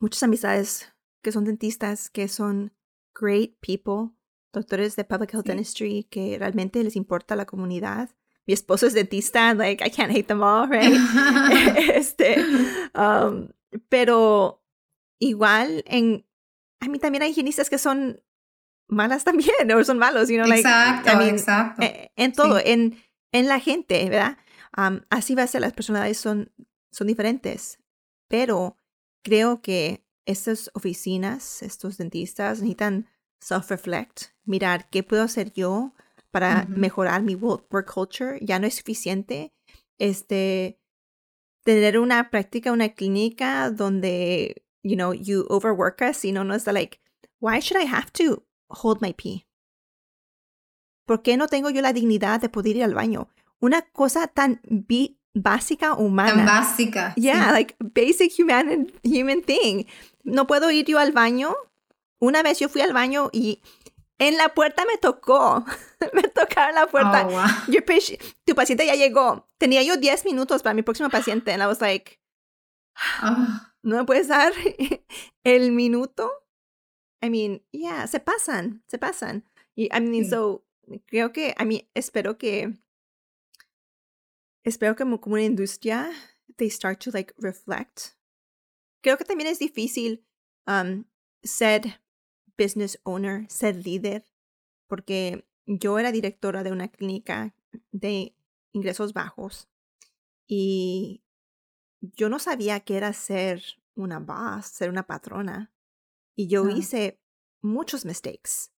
muchas 0.00 0.22
amistades 0.24 0.92
que 1.22 1.30
son 1.30 1.44
dentistas, 1.44 2.10
que 2.10 2.26
son 2.26 2.72
great 3.14 3.54
people, 3.60 4.16
doctores 4.52 4.96
de 4.96 5.04
public 5.04 5.32
health 5.32 5.46
dentistry, 5.46 6.04
que 6.10 6.36
realmente 6.38 6.82
les 6.82 6.96
importa 6.96 7.36
la 7.36 7.46
comunidad. 7.46 8.10
Mi 8.46 8.54
esposo 8.54 8.86
es 8.86 8.94
dentista, 8.94 9.54
like, 9.54 9.84
I 9.84 9.90
can't 9.90 10.10
hate 10.10 10.26
them 10.26 10.42
all, 10.42 10.68
right? 10.68 10.92
este, 11.94 12.36
um, 12.94 13.48
pero 13.88 14.62
igual, 15.18 15.82
en, 15.86 16.26
a 16.80 16.88
mí 16.88 16.98
también 16.98 17.22
hay 17.22 17.30
higienistas 17.30 17.70
que 17.70 17.78
son 17.78 18.22
malas 18.88 19.24
también, 19.24 19.70
o 19.74 19.84
son 19.84 19.98
malos, 19.98 20.28
you 20.28 20.36
know, 20.36 20.46
like, 20.46 20.60
exacto, 20.60 21.20
exacto. 21.22 21.82
Eh, 21.82 22.12
en, 22.16 22.32
todo, 22.32 22.58
en, 22.58 23.02
en 23.32 23.48
la 23.48 23.60
gente, 23.60 24.08
¿verdad? 24.08 24.38
Um, 24.76 25.00
así 25.08 25.34
va 25.34 25.44
a 25.44 25.46
ser, 25.46 25.60
las 25.60 25.72
personalidades 25.72 26.18
son 26.18 26.52
son 26.94 27.08
diferentes, 27.08 27.78
pero 28.28 28.76
creo 29.22 29.60
que 29.60 30.06
estas 30.26 30.70
oficinas, 30.74 31.62
estos 31.62 31.98
dentistas 31.98 32.60
necesitan 32.60 33.08
self-reflect, 33.40 34.32
mirar 34.44 34.88
qué 34.88 35.02
puedo 35.02 35.22
hacer 35.22 35.52
yo 35.52 35.92
para 36.34 36.66
mejorar 36.66 37.22
mi 37.22 37.36
work 37.36 37.86
culture. 37.86 38.40
Ya 38.42 38.58
no 38.58 38.66
es 38.66 38.74
suficiente 38.74 39.52
este, 40.00 40.80
tener 41.62 41.96
una 42.00 42.28
práctica, 42.28 42.72
una 42.72 42.88
clínica 42.88 43.70
donde, 43.70 44.64
you 44.82 44.96
know, 44.96 45.12
you 45.12 45.46
overwork 45.48 46.00
us 46.00 46.24
y 46.24 46.32
no, 46.32 46.42
no 46.42 46.56
está 46.56 46.72
like, 46.72 47.00
why 47.40 47.60
should 47.60 47.80
I 47.80 47.86
have 47.86 48.10
to 48.14 48.44
hold 48.68 49.00
my 49.00 49.12
pee? 49.12 49.46
¿Por 51.06 51.22
qué 51.22 51.36
no 51.36 51.46
tengo 51.46 51.70
yo 51.70 51.80
la 51.82 51.92
dignidad 51.92 52.40
de 52.40 52.48
poder 52.48 52.74
ir 52.78 52.82
al 52.82 52.94
baño? 52.94 53.28
Una 53.60 53.82
cosa 53.82 54.26
tan 54.26 54.60
básica 55.34 55.94
humana. 55.94 56.34
Tan 56.34 56.46
básica. 56.46 57.14
Yeah, 57.14 57.52
like 57.52 57.76
basic 57.78 58.32
human, 58.36 58.90
human 59.04 59.42
thing. 59.42 59.84
No 60.24 60.48
puedo 60.48 60.68
ir 60.72 60.86
yo 60.86 60.98
al 60.98 61.12
baño. 61.12 61.54
Una 62.18 62.42
vez 62.42 62.58
yo 62.58 62.68
fui 62.68 62.80
al 62.80 62.92
baño 62.92 63.30
y 63.32 63.62
en 64.18 64.36
la 64.36 64.54
puerta 64.54 64.84
me 64.86 64.98
tocó. 64.98 65.64
me 66.12 66.22
tocaron 66.22 66.74
la 66.74 66.86
puerta. 66.86 67.26
Oh, 67.28 67.44
tu 68.44 68.54
paciente 68.54 68.86
ya 68.86 68.94
llegó. 68.94 69.48
Tenía 69.58 69.82
yo 69.82 69.96
10 69.96 70.24
minutos 70.24 70.62
para 70.62 70.74
mi 70.74 70.82
próximo 70.82 71.10
paciente. 71.10 71.52
And 71.52 71.62
I 71.62 71.66
was 71.66 71.80
like, 71.80 72.20
ah. 72.96 73.74
¿no 73.82 73.96
me 73.96 74.04
puedes 74.04 74.28
dar 74.28 74.52
el 75.44 75.72
minuto? 75.72 76.30
I 77.22 77.30
mean, 77.30 77.62
yeah, 77.72 78.06
se 78.06 78.20
pasan, 78.20 78.82
se 78.86 78.98
pasan. 78.98 79.44
Y, 79.74 79.88
I 79.92 80.00
mean, 80.00 80.28
so, 80.28 80.64
creo 81.06 81.32
que, 81.32 81.54
I 81.58 81.64
mean, 81.64 81.88
espero 81.94 82.36
que 82.38 82.74
espero 84.64 84.94
que 84.94 85.04
como 85.04 85.34
una 85.34 85.42
industria 85.42 86.10
they 86.56 86.70
start 86.70 87.00
to 87.00 87.10
like 87.10 87.34
reflect. 87.38 88.16
Creo 89.02 89.16
que 89.18 89.24
también 89.24 89.50
es 89.50 89.58
difícil 89.58 90.24
um, 90.66 91.04
ser 91.42 92.00
business 92.56 93.00
owner, 93.04 93.46
ser 93.50 93.76
líder, 93.76 94.26
porque 94.88 95.46
yo 95.66 95.98
era 95.98 96.12
directora 96.12 96.62
de 96.62 96.72
una 96.72 96.88
clínica 96.88 97.54
de 97.90 98.36
ingresos 98.72 99.12
bajos 99.12 99.68
y 100.46 101.24
yo 102.00 102.28
no 102.28 102.38
sabía 102.38 102.80
qué 102.80 102.96
era 102.96 103.12
ser 103.12 103.62
una 103.94 104.18
boss, 104.18 104.66
ser 104.66 104.90
una 104.90 105.06
patrona. 105.06 105.72
Y 106.36 106.48
yo 106.48 106.68
hice 106.68 107.20
muchos 107.62 108.04
mistakes. 108.04 108.72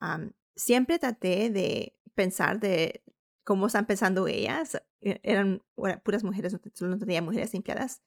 Um, 0.00 0.30
siempre 0.56 0.98
traté 0.98 1.50
de 1.50 1.98
pensar 2.14 2.60
de 2.60 3.02
cómo 3.44 3.66
están 3.66 3.86
pensando 3.86 4.28
ellas. 4.28 4.80
E, 5.00 5.20
eran 5.22 5.62
puras 5.74 6.24
mujeres, 6.24 6.56
no, 6.80 6.98
tenía 6.98 7.20
mujeres 7.20 7.52
limpiadas. 7.52 8.02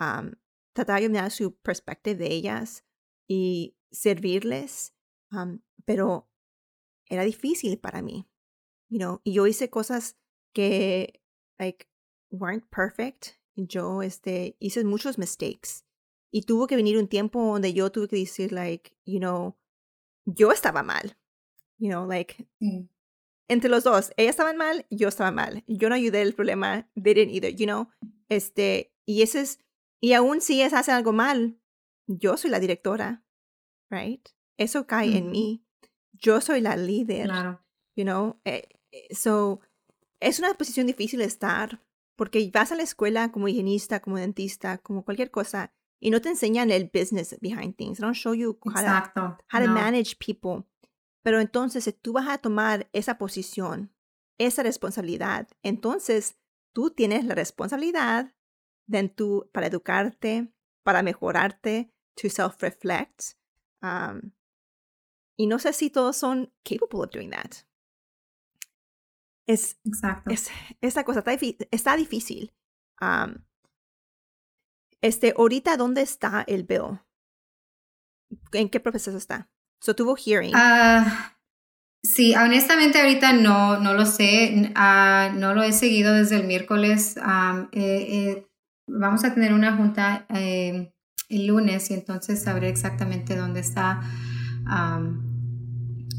Um, 0.00 0.32
trataba 0.74 1.00
de 1.00 1.08
mirar 1.08 1.30
su 1.30 1.56
perspectiva 1.56 2.18
de 2.18 2.26
ellas, 2.26 2.84
y 3.28 3.76
servirles, 3.92 4.94
um, 5.30 5.60
pero 5.84 6.28
era 7.06 7.24
difícil 7.24 7.78
para 7.78 8.02
mí, 8.02 8.28
you 8.88 8.98
know, 8.98 9.20
y 9.24 9.34
yo 9.34 9.46
hice 9.46 9.70
cosas 9.70 10.16
que, 10.52 11.22
like, 11.58 11.86
weren't 12.30 12.68
perfect. 12.70 13.38
Yo, 13.54 14.02
este, 14.02 14.56
hice 14.60 14.84
muchos 14.84 15.18
mistakes. 15.18 15.84
Y 16.30 16.42
tuvo 16.42 16.66
que 16.66 16.76
venir 16.76 16.98
un 16.98 17.08
tiempo 17.08 17.42
donde 17.42 17.72
yo 17.72 17.90
tuve 17.90 18.08
que 18.08 18.16
decir, 18.16 18.52
like, 18.52 18.96
you 19.04 19.18
know, 19.18 19.56
yo 20.24 20.52
estaba 20.52 20.82
mal. 20.82 21.16
You 21.78 21.90
know, 21.90 22.06
like, 22.06 22.48
entre 23.48 23.70
los 23.70 23.84
dos, 23.84 24.12
ella 24.16 24.30
estaba 24.30 24.52
mal, 24.52 24.86
yo 24.90 25.08
estaba 25.08 25.30
mal. 25.30 25.64
Yo 25.66 25.88
no 25.88 25.94
ayudé 25.94 26.22
el 26.22 26.34
problema, 26.34 26.88
they 26.94 27.14
didn't 27.14 27.34
either, 27.34 27.54
you 27.54 27.66
know. 27.66 27.88
Este, 28.28 28.92
y 29.06 29.22
ese 29.22 29.40
es, 29.40 29.58
y 30.00 30.12
aún 30.12 30.40
si 30.40 30.60
ellas 30.60 30.74
hacen 30.74 30.94
algo 30.94 31.12
mal, 31.12 31.57
yo 32.08 32.36
soy 32.36 32.50
la 32.50 32.58
directora, 32.58 33.24
right? 33.90 34.26
Eso 34.56 34.86
cae 34.86 35.16
en 35.16 35.30
mí. 35.30 35.64
Yo 36.12 36.40
soy 36.40 36.60
la 36.60 36.76
líder, 36.76 37.26
claro. 37.26 37.64
you 37.94 38.04
know. 38.04 38.40
Eh, 38.44 38.68
eh, 38.90 39.14
so, 39.14 39.60
es 40.18 40.40
una 40.40 40.52
posición 40.54 40.86
difícil 40.86 41.20
estar 41.20 41.80
porque 42.16 42.50
vas 42.52 42.72
a 42.72 42.76
la 42.76 42.82
escuela 42.82 43.30
como 43.30 43.46
higienista, 43.46 44.00
como 44.00 44.16
dentista, 44.16 44.78
como 44.78 45.04
cualquier 45.04 45.30
cosa 45.30 45.72
y 46.00 46.10
no 46.10 46.20
te 46.20 46.28
enseñan 46.28 46.70
el 46.70 46.90
business 46.92 47.36
behind 47.40 47.76
things. 47.76 47.98
They 47.98 48.04
don't 48.04 48.16
show 48.16 48.34
you 48.34 48.58
how, 48.64 49.10
to, 49.14 49.38
how 49.52 49.60
to 49.60 49.68
manage 49.68 50.16
people. 50.16 50.64
Pero 51.22 51.40
entonces, 51.40 51.84
si 51.84 51.92
tú 51.92 52.12
vas 52.12 52.28
a 52.28 52.38
tomar 52.38 52.88
esa 52.92 53.18
posición, 53.18 53.92
esa 54.38 54.62
responsabilidad, 54.62 55.48
entonces 55.62 56.38
tú 56.72 56.90
tienes 56.90 57.24
la 57.24 57.34
responsabilidad 57.34 58.34
de 58.86 59.08
tú, 59.08 59.50
para 59.52 59.66
educarte, 59.66 60.52
para 60.84 61.02
mejorarte, 61.02 61.92
to 62.20 62.28
self-reflect. 62.28 63.36
Um, 63.82 64.32
y 65.36 65.46
no 65.46 65.58
sé 65.58 65.72
si 65.72 65.90
todos 65.90 66.16
son 66.16 66.52
capable 66.64 67.04
of 67.04 67.10
doing 67.10 67.30
that. 67.30 67.64
Es, 69.46 69.78
Exacto. 69.84 70.30
es 70.30 70.50
esa 70.80 71.04
cosa 71.04 71.20
está, 71.20 71.36
está 71.70 71.96
difícil. 71.96 72.52
Um, 73.00 73.36
este, 75.00 75.32
ahorita, 75.36 75.76
¿dónde 75.76 76.02
está 76.02 76.44
el 76.46 76.64
bill? 76.64 77.00
¿En 78.52 78.68
qué 78.68 78.80
proceso 78.80 79.16
está? 79.16 79.48
So, 79.80 79.94
tuvo 79.94 80.16
hearing. 80.16 80.52
Ah, 80.54 81.36
sí, 82.02 82.34
honestamente 82.34 83.00
ahorita 83.00 83.32
no, 83.32 83.78
no 83.78 83.94
lo 83.94 84.04
sé. 84.04 84.72
Uh, 84.76 85.32
no 85.34 85.54
lo 85.54 85.62
he 85.62 85.72
seguido 85.72 86.14
desde 86.14 86.36
el 86.36 86.46
miércoles. 86.46 87.16
Um, 87.16 87.68
eh, 87.72 88.06
eh, 88.10 88.48
vamos 88.88 89.24
a 89.24 89.32
tener 89.32 89.52
una 89.52 89.76
junta 89.76 90.26
eh, 90.30 90.92
el 91.28 91.46
lunes 91.46 91.90
y 91.90 91.94
entonces 91.94 92.42
sabré 92.42 92.68
exactamente 92.68 93.36
dónde 93.36 93.60
está. 93.60 94.00
Um, 94.66 95.22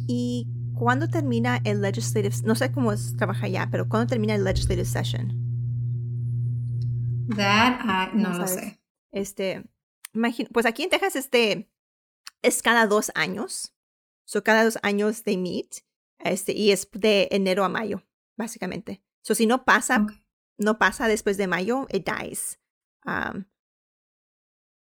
¿Y 0.08 0.48
cuándo 0.76 1.08
termina 1.08 1.60
el 1.64 1.82
legislative? 1.82 2.36
No 2.44 2.56
sé 2.56 2.72
cómo 2.72 2.94
trabaja 3.18 3.48
ya, 3.48 3.68
pero 3.70 3.88
¿cuándo 3.88 4.08
termina 4.08 4.36
el 4.36 4.44
legislative 4.44 4.86
session? 4.86 5.50
That, 7.36 8.12
uh, 8.14 8.18
no, 8.18 8.34
lo 8.34 8.48
sé. 8.48 8.80
Este, 9.12 9.64
pues 10.52 10.66
aquí 10.66 10.84
en 10.84 10.90
Texas, 10.90 11.16
este, 11.16 11.70
es 12.42 12.62
cada 12.62 12.88
dos 12.88 13.12
años. 13.16 13.76
So, 14.26 14.44
cada 14.44 14.64
dos 14.64 14.78
años 14.84 15.24
de 15.24 15.38
meet. 15.38 15.84
Este, 16.20 16.54
y 16.54 16.72
es 16.72 16.90
de 16.92 17.28
enero 17.32 17.64
a 17.64 17.70
mayo, 17.70 18.04
básicamente. 18.38 19.02
So, 19.22 19.36
si 19.36 19.46
no 19.46 19.64
pasa, 19.64 20.06
no 20.58 20.78
pasa 20.78 21.08
después 21.08 21.38
de 21.38 21.48
mayo, 21.48 21.88
it 21.92 22.08
dies. 22.08 22.60
Um, 23.06 23.46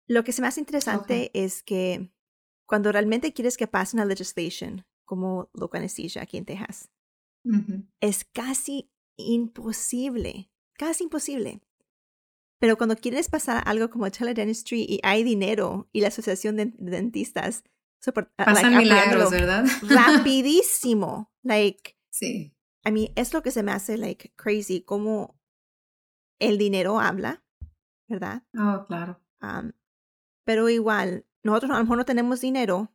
lo 0.10 0.24
que 0.24 0.32
se 0.34 0.42
me 0.42 0.48
hace 0.48 0.60
interesante 0.60 1.30
es 1.34 1.62
que 1.62 2.12
cuando 2.66 2.92
realmente 2.92 3.32
quieres 3.32 3.58
que 3.58 3.68
pase 3.68 3.96
una 3.96 4.06
legislation 4.06 4.86
como 5.06 5.50
local 5.54 5.80
anesthesia 5.80 6.24
aquí 6.24 6.38
en 6.38 6.46
Texas, 6.46 6.90
es 8.02 8.26
casi 8.26 8.92
imposible, 9.18 10.52
casi 10.74 11.04
imposible. 11.04 11.62
Pero 12.60 12.76
cuando 12.76 12.96
quieres 12.96 13.30
pasar 13.30 13.64
algo 13.66 13.90
como 13.90 14.10
teledentistry 14.10 14.82
y 14.82 15.00
hay 15.04 15.24
dinero 15.24 15.88
y 15.94 16.02
la 16.02 16.10
asociación 16.10 16.58
de, 16.58 16.74
dentistas 16.78 17.64
ah, 18.08 18.46
pasan 18.46 18.78
milagros, 18.78 19.32
¿verdad? 19.32 19.66
rapidísimo. 19.84 21.32
Like, 21.44 21.98
sí. 22.10 22.56
I 22.86 22.92
mean, 22.92 23.14
es 23.16 23.34
lo 23.34 23.44
que 23.44 23.52
se 23.52 23.64
me 23.64 23.72
hace 23.72 23.98
like 23.98 24.34
crazy 24.36 24.82
como 24.82 25.40
el 26.40 26.58
dinero 26.58 27.00
habla, 27.00 27.44
¿verdad? 28.08 28.44
Oh, 28.58 28.86
claro. 28.88 29.22
Um, 29.42 29.72
pero 30.50 30.68
igual, 30.68 31.28
nosotros 31.44 31.70
a 31.70 31.76
lo 31.76 31.84
mejor 31.84 31.98
no 32.00 32.06
tenemos 32.06 32.42
dinero, 32.42 32.92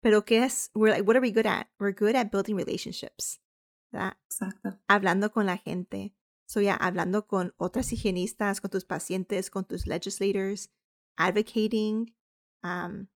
pero 0.00 0.24
¿qué 0.24 0.44
es? 0.44 0.70
We're 0.74 0.90
like, 0.90 1.06
what 1.06 1.16
are 1.16 1.20
we 1.20 1.32
good 1.32 1.44
at? 1.44 1.66
We're 1.78 1.92
good 1.92 2.16
at 2.16 2.30
building 2.30 2.56
relationships. 2.56 3.42
¿verdad? 3.92 4.16
Exacto. 4.24 4.78
Hablando 4.88 5.30
con 5.30 5.44
la 5.44 5.58
gente, 5.58 6.14
So, 6.46 6.62
ya 6.62 6.76
hablando 6.76 7.26
con 7.26 7.52
otras 7.58 7.92
higienistas, 7.92 8.62
con 8.62 8.70
tus 8.70 8.86
pacientes, 8.86 9.50
con 9.50 9.66
tus 9.66 9.86
legislators, 9.86 10.70
advocating. 11.18 12.14
Um, 12.62 13.08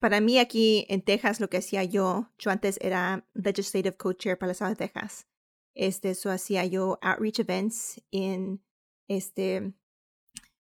para 0.00 0.20
mí 0.20 0.40
aquí 0.40 0.84
en 0.88 1.02
Texas 1.02 1.38
lo 1.38 1.48
que 1.48 1.58
hacía 1.58 1.84
yo, 1.84 2.32
yo 2.38 2.50
antes 2.50 2.76
era 2.80 3.24
legislative 3.34 3.96
co-chair 3.96 4.36
para 4.36 4.48
el 4.48 4.54
estado 4.54 4.70
de 4.70 4.88
Texas. 4.88 5.28
Este, 5.76 6.10
eso 6.10 6.32
hacía 6.32 6.66
yo 6.66 6.98
outreach 7.02 7.38
events 7.38 8.02
en 8.10 8.64
este, 9.06 9.74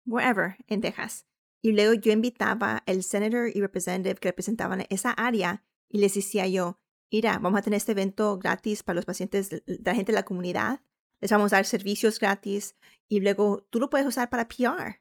wherever 0.05 0.57
en 0.67 0.81
Texas. 0.81 1.25
Y 1.63 1.71
luego 1.71 1.93
yo 1.93 2.11
invitaba 2.11 2.83
el 2.85 3.03
senator 3.03 3.49
y 3.51 3.59
representative 3.59 4.19
que 4.19 4.29
representaban 4.29 4.85
esa 4.89 5.11
área 5.11 5.63
y 5.89 5.97
les 5.97 6.13
decía 6.13 6.45
yo, 6.47 6.77
mira, 7.11 7.39
vamos 7.39 7.57
a 7.57 7.61
tener 7.63 7.77
este 7.77 7.93
evento 7.93 8.37
gratis 8.37 8.83
para 8.83 8.97
los 8.97 9.05
pacientes 9.05 9.49
de 9.49 9.63
la 9.83 9.95
gente 9.95 10.11
de 10.11 10.17
la 10.17 10.25
comunidad 10.25 10.81
les 11.23 11.31
vamos 11.31 11.53
a 11.53 11.55
dar 11.55 11.65
servicios 11.65 12.19
gratis 12.19 12.75
y 13.07 13.21
luego 13.21 13.65
tú 13.69 13.79
lo 13.79 13.89
puedes 13.89 14.05
usar 14.05 14.29
para 14.29 14.49
PR. 14.49 14.99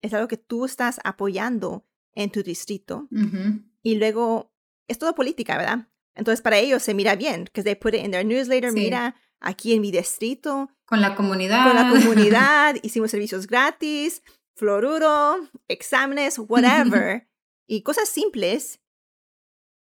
Es 0.00 0.14
algo 0.14 0.26
que 0.26 0.38
tú 0.38 0.64
estás 0.64 0.98
apoyando 1.04 1.84
en 2.14 2.30
tu 2.30 2.42
distrito. 2.42 3.06
Y 3.82 3.96
luego 3.96 4.50
es 4.88 4.98
todo 4.98 5.14
política, 5.14 5.58
¿verdad? 5.58 5.88
Entonces 6.14 6.40
para 6.40 6.56
ellos 6.56 6.82
se 6.82 6.94
mira 6.94 7.16
bien, 7.16 7.50
que 7.52 7.62
they 7.62 7.74
put 7.74 7.92
it 7.92 8.02
in 8.02 8.12
their 8.12 8.24
newsletter, 8.24 8.72
mira, 8.72 9.14
aquí 9.40 9.74
en 9.74 9.82
mi 9.82 9.90
distrito. 9.90 10.70
Con 10.86 11.02
la 11.02 11.14
comunidad. 11.14 11.66
Con 11.66 11.76
la 11.76 11.90
comunidad, 12.00 12.76
hicimos 12.82 13.10
servicios 13.10 13.46
gratis, 13.46 14.22
fluoruro, 14.58 15.48
exámenes, 15.68 16.38
whatever. 16.38 17.28
y 17.66 17.82
cosas 17.82 18.08
simples. 18.08 18.80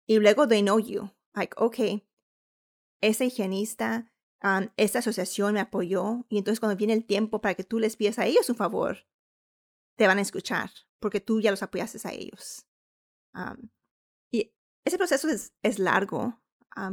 Y 0.07 0.19
luego 0.19 0.47
they 0.47 0.63
know 0.63 0.79
you. 0.79 1.11
Like, 1.35 1.55
okay, 1.57 2.07
ese 3.01 3.27
higienista 3.27 4.13
esta 4.77 5.01
asociación 5.01 5.55
me 5.55 5.61
apoyó 5.61 6.25
y 6.29 6.39
entonces 6.39 6.61
cuando 6.61 6.77
viene 6.77 6.93
el 6.93 7.05
tiempo 7.05 7.41
para 7.41 7.55
que 7.55 7.65
tú 7.65 7.79
les 7.79 7.97
pidas 7.97 8.19
a 8.19 8.27
ellos 8.27 8.49
un 8.49 8.57
favor, 8.57 9.07
te 9.97 10.07
van 10.07 10.19
a 10.19 10.23
escuchar 10.23 10.71
porque 11.01 11.21
tú 11.21 11.41
ya 11.41 11.51
los 11.51 11.63
apoyaste 11.63 11.99
a 12.07 12.13
ellos. 12.13 12.67
y 14.31 14.53
ese 14.85 14.99
proceso 14.99 15.29
es, 15.29 15.53
es 15.63 15.79
largo, 15.79 16.41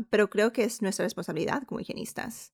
pero 0.10 0.30
creo 0.30 0.52
que 0.52 0.64
es 0.64 0.82
nuestra 0.82 1.04
responsabilidad 1.04 1.64
como 1.64 1.80
higienistas. 1.80 2.54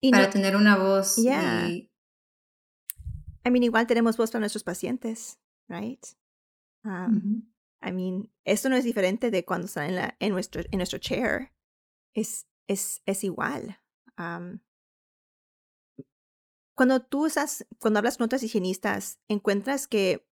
y 0.00 0.10
para 0.10 0.30
tener 0.30 0.56
una 0.56 0.76
voz. 0.76 1.16
Yeah. 1.16 1.68
I 3.44 3.50
mean, 3.50 3.64
igual 3.64 3.86
tenemos 3.86 4.16
voz 4.16 4.30
para 4.30 4.40
nuestros 4.40 4.62
pacientes, 4.62 5.38
right? 5.68 6.04
I 6.84 7.92
mean, 7.92 8.30
esto 8.44 8.68
no 8.68 8.76
es 8.76 8.84
diferente 8.84 9.30
de 9.30 9.44
cuando 9.44 9.66
están 9.66 9.88
en, 9.88 9.96
la, 9.96 10.16
en, 10.20 10.32
nuestro, 10.32 10.62
en 10.70 10.78
nuestro 10.78 10.98
chair. 10.98 11.52
Es, 12.14 12.46
es, 12.68 13.02
es 13.06 13.24
igual. 13.24 13.80
cuando 16.74 17.02
tú 17.02 17.26
estás, 17.26 17.66
cuando 17.78 17.98
hablas 17.98 18.18
con 18.18 18.26
otras 18.26 18.42
higienistas, 18.42 19.18
¿encuentras 19.28 19.88
que 19.88 20.28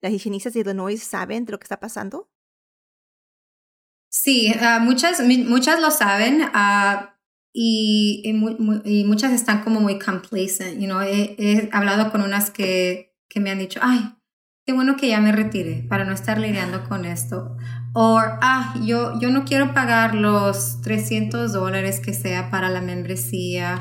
las 0.00 0.12
higienistas 0.12 0.54
de 0.54 0.60
Illinois 0.60 1.02
saben 1.02 1.44
de 1.44 1.52
lo 1.52 1.58
que 1.58 1.64
está 1.64 1.80
pasando? 1.80 2.30
Sí, 4.10 4.52
ah, 4.60 4.78
muchas, 4.80 5.20
muchas 5.20 5.80
lo 5.80 5.90
saben 5.90 6.42
ah, 6.52 7.13
y, 7.56 8.20
y, 8.84 9.04
muchas 9.04 9.32
están 9.32 9.62
como 9.62 9.80
muy 9.80 10.00
complacent. 10.00 10.80
You 10.80 10.86
know? 10.86 11.00
he, 11.00 11.36
he 11.38 11.68
hablado 11.72 12.10
con 12.10 12.20
unas 12.20 12.50
que, 12.50 13.16
que 13.28 13.38
me 13.38 13.50
han 13.50 13.60
dicho, 13.60 13.78
ay, 13.80 14.12
qué 14.66 14.72
bueno 14.72 14.96
que 14.96 15.08
ya 15.08 15.20
me 15.20 15.30
retire 15.30 15.86
para 15.88 16.04
no 16.04 16.12
estar 16.12 16.38
lidiando 16.38 16.82
con 16.88 17.04
esto. 17.04 17.56
O, 17.92 18.18
ah, 18.18 18.74
yo, 18.84 19.20
yo 19.20 19.30
no 19.30 19.44
quiero 19.44 19.72
pagar 19.72 20.16
los 20.16 20.80
300 20.82 21.52
dólares 21.52 22.00
que 22.00 22.12
sea 22.12 22.50
para 22.50 22.70
la 22.70 22.80
membresía, 22.80 23.78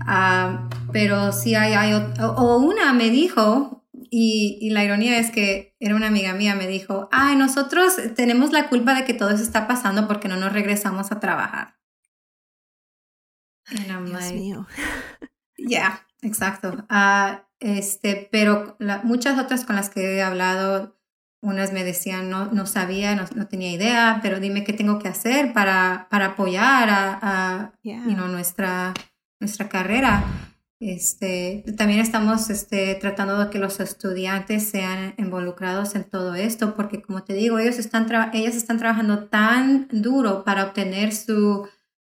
ah, 0.00 0.68
pero 0.92 1.30
si 1.30 1.54
hay, 1.54 1.74
hay 1.74 1.92
o, 2.20 2.56
una 2.58 2.92
me 2.94 3.10
dijo, 3.10 3.86
y, 4.10 4.58
y, 4.60 4.70
la 4.70 4.82
ironía 4.82 5.20
es 5.20 5.30
que 5.30 5.76
era 5.78 5.94
una 5.94 6.08
amiga 6.08 6.34
mía, 6.34 6.56
me 6.56 6.66
dijo, 6.66 7.08
ay, 7.12 7.36
nosotros 7.36 7.94
tenemos 8.16 8.50
la 8.50 8.68
culpa 8.68 8.94
de 8.94 9.04
que 9.04 9.14
todo 9.14 9.30
eso 9.30 9.44
está 9.44 9.68
pasando 9.68 10.08
porque 10.08 10.26
no 10.26 10.36
nos 10.36 10.52
regresamos 10.52 11.12
a 11.12 11.20
trabajar. 11.20 11.76
Dios 13.70 14.32
mío. 14.32 14.66
Ya, 15.56 16.06
exacto. 16.22 16.86
Uh, 16.90 17.38
este, 17.60 18.28
pero 18.30 18.76
muchas 19.04 19.38
otras 19.38 19.64
con 19.64 19.76
las 19.76 19.88
que 19.88 20.16
he 20.16 20.22
hablado 20.22 20.98
unas 21.40 21.72
me 21.72 21.84
decían, 21.84 22.30
no, 22.30 22.46
no 22.46 22.66
sabía, 22.66 23.14
no, 23.14 23.46
tenía 23.46 23.70
idea, 23.70 24.20
pero 24.22 24.40
dime 24.40 24.64
qué 24.64 24.72
tengo 24.72 24.98
que 24.98 25.08
hacer 25.08 25.52
para, 25.52 26.08
para 26.10 26.26
apoyar 26.26 26.88
a, 26.90 27.72
nuestra, 27.82 28.94
nuestra 29.40 29.68
carrera. 29.68 30.24
Este, 30.80 31.64
también 31.76 32.00
estamos 32.00 32.50
este, 32.50 32.94
tratando 32.96 33.38
de 33.38 33.50
que 33.50 33.58
los 33.58 33.78
estudiantes 33.80 34.68
sean 34.68 35.14
involucrados 35.18 35.94
en 35.94 36.04
todo 36.04 36.34
esto, 36.34 36.74
porque 36.74 37.00
como 37.00 37.24
te 37.24 37.34
digo, 37.34 37.58
ellos 37.58 37.78
están 37.78 38.06
ellas 38.32 38.56
están 38.56 38.78
trabajando 38.78 39.24
tan 39.28 39.88
duro 39.90 40.44
para 40.44 40.64
obtener 40.64 41.14
su 41.14 41.68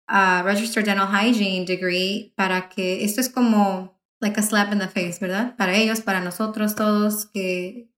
uh, 0.10 0.44
Registered 0.44 0.86
Dental 0.86 1.08
Hygiene 1.08 1.66
degree, 1.66 2.34
para 2.36 2.70
que 2.70 3.04
esto 3.04 3.22
es 3.22 3.30
como 3.30 4.00
like 4.20 4.40
a 4.40 4.44
slap 4.44 4.72
in 4.74 4.80
the 4.80 4.88
face, 4.88 5.18
¿verdad? 5.20 5.56
Para 5.58 5.76
ellos, 5.76 6.02
para 6.02 6.22
nosotros 6.22 6.76
todos 6.76 7.26
que, 7.28 7.90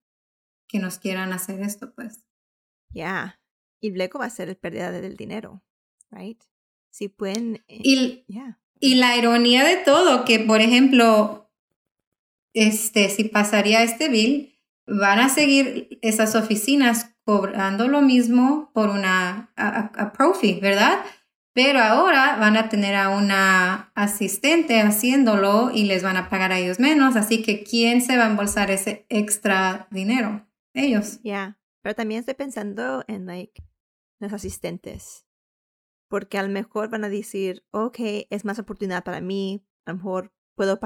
que 0.68 0.78
nos 0.78 0.98
quieran 0.98 1.32
hacer 1.32 1.60
esto, 1.60 1.92
pues. 1.94 2.24
Ya. 2.90 3.40
Y 3.80 3.90
luego 3.90 4.18
va 4.18 4.26
a 4.26 4.30
ser 4.30 4.48
el 4.48 4.56
pérdida 4.56 4.90
del 4.90 5.16
dinero, 5.16 5.62
right? 6.10 6.42
Si 6.90 7.08
pueden. 7.08 7.64
Eh, 7.68 7.80
y, 7.82 8.24
y 8.80 8.94
la 8.96 9.16
ironía 9.16 9.64
de 9.64 9.76
todo, 9.76 10.24
que 10.24 10.40
por 10.40 10.60
ejemplo, 10.60 11.50
este, 12.54 13.08
si 13.08 13.24
pasaría 13.24 13.82
este 13.82 14.08
bill, 14.08 14.58
van 14.86 15.20
a 15.20 15.28
seguir 15.28 15.98
esas 16.02 16.34
oficinas 16.34 17.14
cobrando 17.24 17.88
lo 17.88 18.00
mismo 18.00 18.70
por 18.72 18.88
una 18.88 19.52
a, 19.56 20.12
profi, 20.12 20.58
¿verdad? 20.60 21.04
Pero 21.58 21.80
ahora 21.80 22.36
van 22.36 22.56
a 22.56 22.68
tener 22.68 22.94
a 22.94 23.08
una 23.08 23.90
asistente 23.96 24.80
haciéndolo 24.80 25.72
y 25.74 25.86
les 25.86 26.04
van 26.04 26.16
a 26.16 26.28
pagar 26.28 26.52
a 26.52 26.58
ellos 26.60 26.78
menos, 26.78 27.16
así 27.16 27.42
que 27.42 27.64
¿quién 27.64 28.00
se 28.00 28.16
va 28.16 28.26
a 28.26 28.30
embolsar 28.30 28.70
ese 28.70 29.06
extra 29.08 29.88
dinero? 29.90 30.46
Ellos. 30.72 31.18
Ya, 31.24 31.58
pero 31.82 31.96
también 31.96 32.20
estoy 32.20 32.34
pensando 32.34 33.02
en 33.08 33.26
like 33.26 33.60
los 34.20 34.32
asistentes 34.32 35.26
porque 36.08 36.38
a 36.38 36.44
lo 36.44 36.48
mejor 36.48 36.90
van 36.90 37.02
a 37.02 37.08
decir, 37.08 37.64
ok, 37.72 37.98
es 38.30 38.44
más 38.44 38.60
oportunidad 38.60 39.02
para 39.02 39.20
mí, 39.20 39.66
a 39.84 39.90
lo 39.90 39.96
mejor 39.96 40.32
puedo 40.54 40.78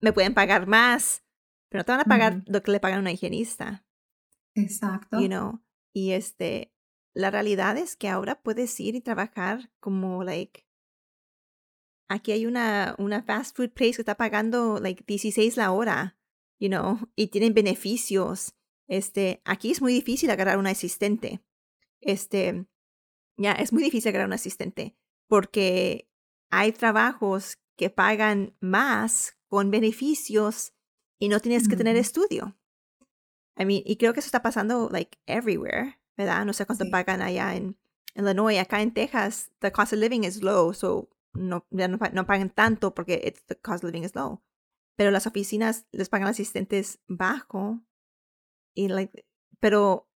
me 0.00 0.12
pueden 0.12 0.34
pagar 0.34 0.66
más, 0.66 1.22
pero 1.68 1.82
no 1.82 1.84
te 1.84 1.92
van 1.92 2.00
a 2.00 2.04
pagar 2.06 2.42
lo 2.46 2.60
que 2.64 2.72
le 2.72 2.80
pagan 2.80 2.98
a 2.98 3.02
una 3.02 3.12
higienista. 3.12 3.86
Exacto. 4.56 5.20
You 5.20 5.28
know? 5.28 5.62
Y 5.94 6.10
este, 6.10 6.74
la 7.14 7.30
realidad 7.30 7.76
es 7.76 7.96
que 7.96 8.08
ahora 8.08 8.42
puedes 8.42 8.78
ir 8.80 8.94
y 8.94 9.00
trabajar 9.00 9.70
como, 9.80 10.24
like, 10.24 10.66
aquí 12.08 12.32
hay 12.32 12.46
una, 12.46 12.94
una 12.98 13.22
fast 13.22 13.56
food 13.56 13.70
place 13.70 13.94
que 13.94 14.02
está 14.02 14.16
pagando, 14.16 14.78
like, 14.80 15.04
16 15.06 15.56
la 15.56 15.72
hora, 15.72 16.18
you 16.58 16.68
know, 16.68 16.98
y 17.16 17.28
tienen 17.28 17.54
beneficios. 17.54 18.54
Este, 18.88 19.40
aquí 19.44 19.70
es 19.70 19.80
muy 19.80 19.92
difícil 19.92 20.30
agarrar 20.30 20.58
un 20.58 20.66
asistente. 20.66 21.42
Este, 22.00 22.66
ya, 23.36 23.52
es 23.52 23.72
muy 23.72 23.82
difícil 23.82 24.08
agarrar 24.08 24.26
un 24.26 24.34
asistente 24.34 24.96
porque 25.28 26.10
hay 26.50 26.72
trabajos 26.72 27.58
que 27.78 27.88
pagan 27.88 28.54
más 28.60 29.38
con 29.48 29.70
beneficios 29.70 30.74
y 31.18 31.28
no 31.28 31.40
tienes 31.40 31.68
que 31.68 31.76
tener 31.76 31.96
estudio. 31.96 32.58
I 33.56 33.64
mean, 33.64 33.82
y 33.86 33.96
creo 33.96 34.12
que 34.12 34.20
eso 34.20 34.26
está 34.26 34.42
pasando 34.42 34.90
like 34.90 35.18
everywhere, 35.26 35.98
¿verdad? 36.16 36.44
No 36.44 36.52
sé 36.52 36.66
cuánto 36.66 36.84
pagan 36.90 37.22
allá 37.22 37.54
en 37.54 37.76
Illinois, 38.14 38.58
acá 38.58 38.82
en 38.82 38.92
Texas, 38.92 39.50
the 39.60 39.72
cost 39.72 39.92
of 39.92 39.98
living 39.98 40.24
is 40.24 40.42
low, 40.42 40.72
so 40.72 41.08
no, 41.34 41.66
ya 41.70 41.88
no, 41.88 41.98
pagan 41.98 42.50
tanto 42.50 42.94
porque 42.94 43.20
it's, 43.24 43.42
the 43.46 43.56
cost 43.56 43.82
of 43.82 43.90
living 43.90 44.04
is 44.04 44.14
low. 44.14 44.42
Pero 44.96 45.10
las 45.10 45.26
oficinas 45.26 45.86
les 45.92 46.08
pagan 46.08 46.28
asistentes 46.28 47.00
bajo 47.08 47.80
y 48.74 48.88
like, 48.88 49.26
pero 49.60 50.08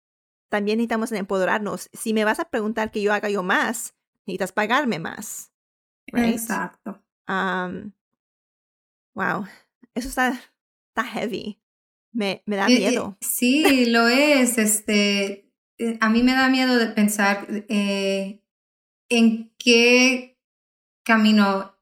también 0.48 0.78
necesitamos 0.78 1.12
empoderarnos. 1.12 1.88
Si 1.92 2.12
me 2.12 2.24
vas 2.24 2.40
a 2.40 2.50
preguntar 2.50 2.90
que 2.90 3.02
yo 3.02 3.12
haga 3.12 3.30
yo 3.30 3.42
más, 3.42 3.94
necesitas 4.26 4.52
pagarme 4.52 4.98
más. 4.98 5.52
Exacto. 6.06 7.02
wow, 9.14 9.46
eso 9.94 10.09
está, 10.09 10.40
está 10.88 11.04
heavy. 11.04 11.61
Me, 12.12 12.42
me 12.46 12.56
da 12.56 12.66
miedo. 12.66 13.16
sí, 13.20 13.87
lo 13.87 14.09
es. 14.09 14.59
Este, 14.59 15.45
a 16.00 16.08
mí 16.08 16.22
me 16.22 16.34
da 16.34 16.48
miedo 16.48 16.78
de 16.78 16.86
pensar 16.86 17.46
eh, 17.68 18.42
en 19.08 19.52
qué 19.58 20.38
camino, 21.04 21.74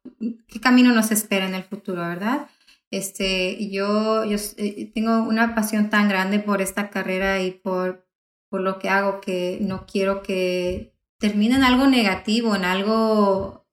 qué 0.48 0.61
camino 0.61 0.92
nos 0.92 1.11
espera 1.11 1.46
en 1.46 1.54
el 1.54 1.64
futuro, 1.64 2.02
¿verdad? 2.02 2.48
Este, 2.90 3.70
yo, 3.70 4.24
yo 4.24 4.37
eh, 4.57 4.90
tengo 4.94 5.22
una 5.22 5.54
pasión 5.54 5.90
tan 5.90 6.09
grande 6.09 6.38
por 6.38 6.62
esta 6.62 6.90
carrera 6.90 7.42
y 7.42 7.50
por, 7.50 8.07
por 8.48 8.61
lo 8.61 8.78
que 8.78 8.88
hago, 8.88 9.20
que 9.20 9.59
no 9.61 9.87
quiero 9.87 10.22
que 10.22 10.94
termine 11.18 11.57
en 11.57 11.64
algo 11.64 11.87
negativo, 11.87 12.54
en 12.54 12.64
algo 12.64 13.66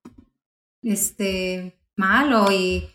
este, 0.81 1.79
malo 1.95 2.51
y, 2.51 2.89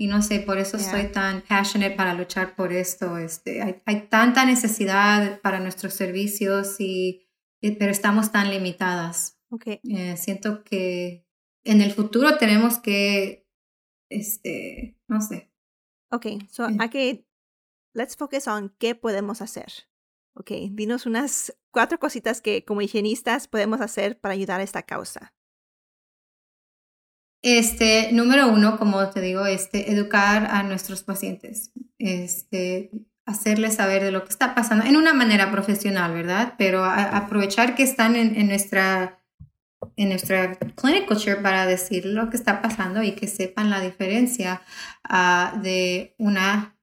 y 0.00 0.06
no 0.06 0.22
sé, 0.22 0.38
por 0.38 0.58
eso 0.58 0.78
soy 0.78 1.08
tan 1.08 1.42
passionate 1.42 1.96
para 1.96 2.14
luchar 2.14 2.54
por 2.54 2.72
esto. 2.72 3.18
Este, 3.18 3.60
hay, 3.60 3.82
hay 3.84 4.06
tanta 4.08 4.44
necesidad 4.44 5.40
para 5.40 5.58
nuestros 5.58 5.92
servicios, 5.92 6.76
y, 6.78 7.26
pero 7.60 7.90
estamos 7.90 8.30
tan 8.30 8.48
limitadas. 8.48 9.40
Okay. 9.50 9.80
Eh, 9.82 10.16
siento 10.16 10.62
que 10.62 11.26
en 11.64 11.80
el 11.80 11.90
futuro 11.90 12.38
tenemos 12.38 12.78
que, 12.78 13.44
este, 14.08 14.96
no 15.08 15.20
sé. 15.20 15.50
Ok, 16.12 16.26
so 16.48 16.68
eh. 16.68 16.76
aquí, 16.78 17.26
let's 17.92 18.16
focus 18.16 18.46
on 18.46 18.72
qué 18.78 18.94
podemos 18.94 19.42
hacer. 19.42 19.88
Ok, 20.34 20.52
dinos 20.70 21.06
unas 21.06 21.58
cuatro 21.72 21.98
cositas 21.98 22.40
que 22.40 22.64
como 22.64 22.82
higienistas 22.82 23.48
podemos 23.48 23.80
hacer 23.80 24.20
para 24.20 24.34
ayudar 24.34 24.60
a 24.60 24.62
esta 24.62 24.84
causa. 24.84 25.34
Este, 27.42 28.10
número 28.12 28.48
uno, 28.48 28.78
como 28.78 29.08
te 29.10 29.20
digo, 29.20 29.46
este, 29.46 29.92
educar 29.92 30.48
a 30.50 30.62
nuestros 30.64 31.02
pacientes, 31.04 31.72
este, 31.98 32.90
hacerles 33.26 33.74
saber 33.74 34.02
de 34.02 34.10
lo 34.10 34.24
que 34.24 34.30
está 34.30 34.54
pasando 34.54 34.84
en 34.84 34.96
una 34.96 35.14
manera 35.14 35.50
profesional, 35.50 36.14
¿verdad? 36.14 36.54
Pero 36.58 36.84
aprovechar 36.84 37.74
que 37.74 37.82
están 37.82 38.16
en, 38.16 38.48
nuestra 38.48 39.22
en 39.96 40.08
nuestra 40.08 40.56
clinical 40.74 41.16
chair 41.18 41.42
para 41.42 41.66
decir 41.66 42.06
lo 42.06 42.30
que 42.30 42.36
está 42.36 42.60
pasando 42.62 43.02
y 43.02 43.12
que 43.12 43.28
sepan 43.28 43.70
la 43.70 43.80
diferencia 43.80 44.62
ah, 45.04 45.58
de 45.62 46.14
una 46.18 46.78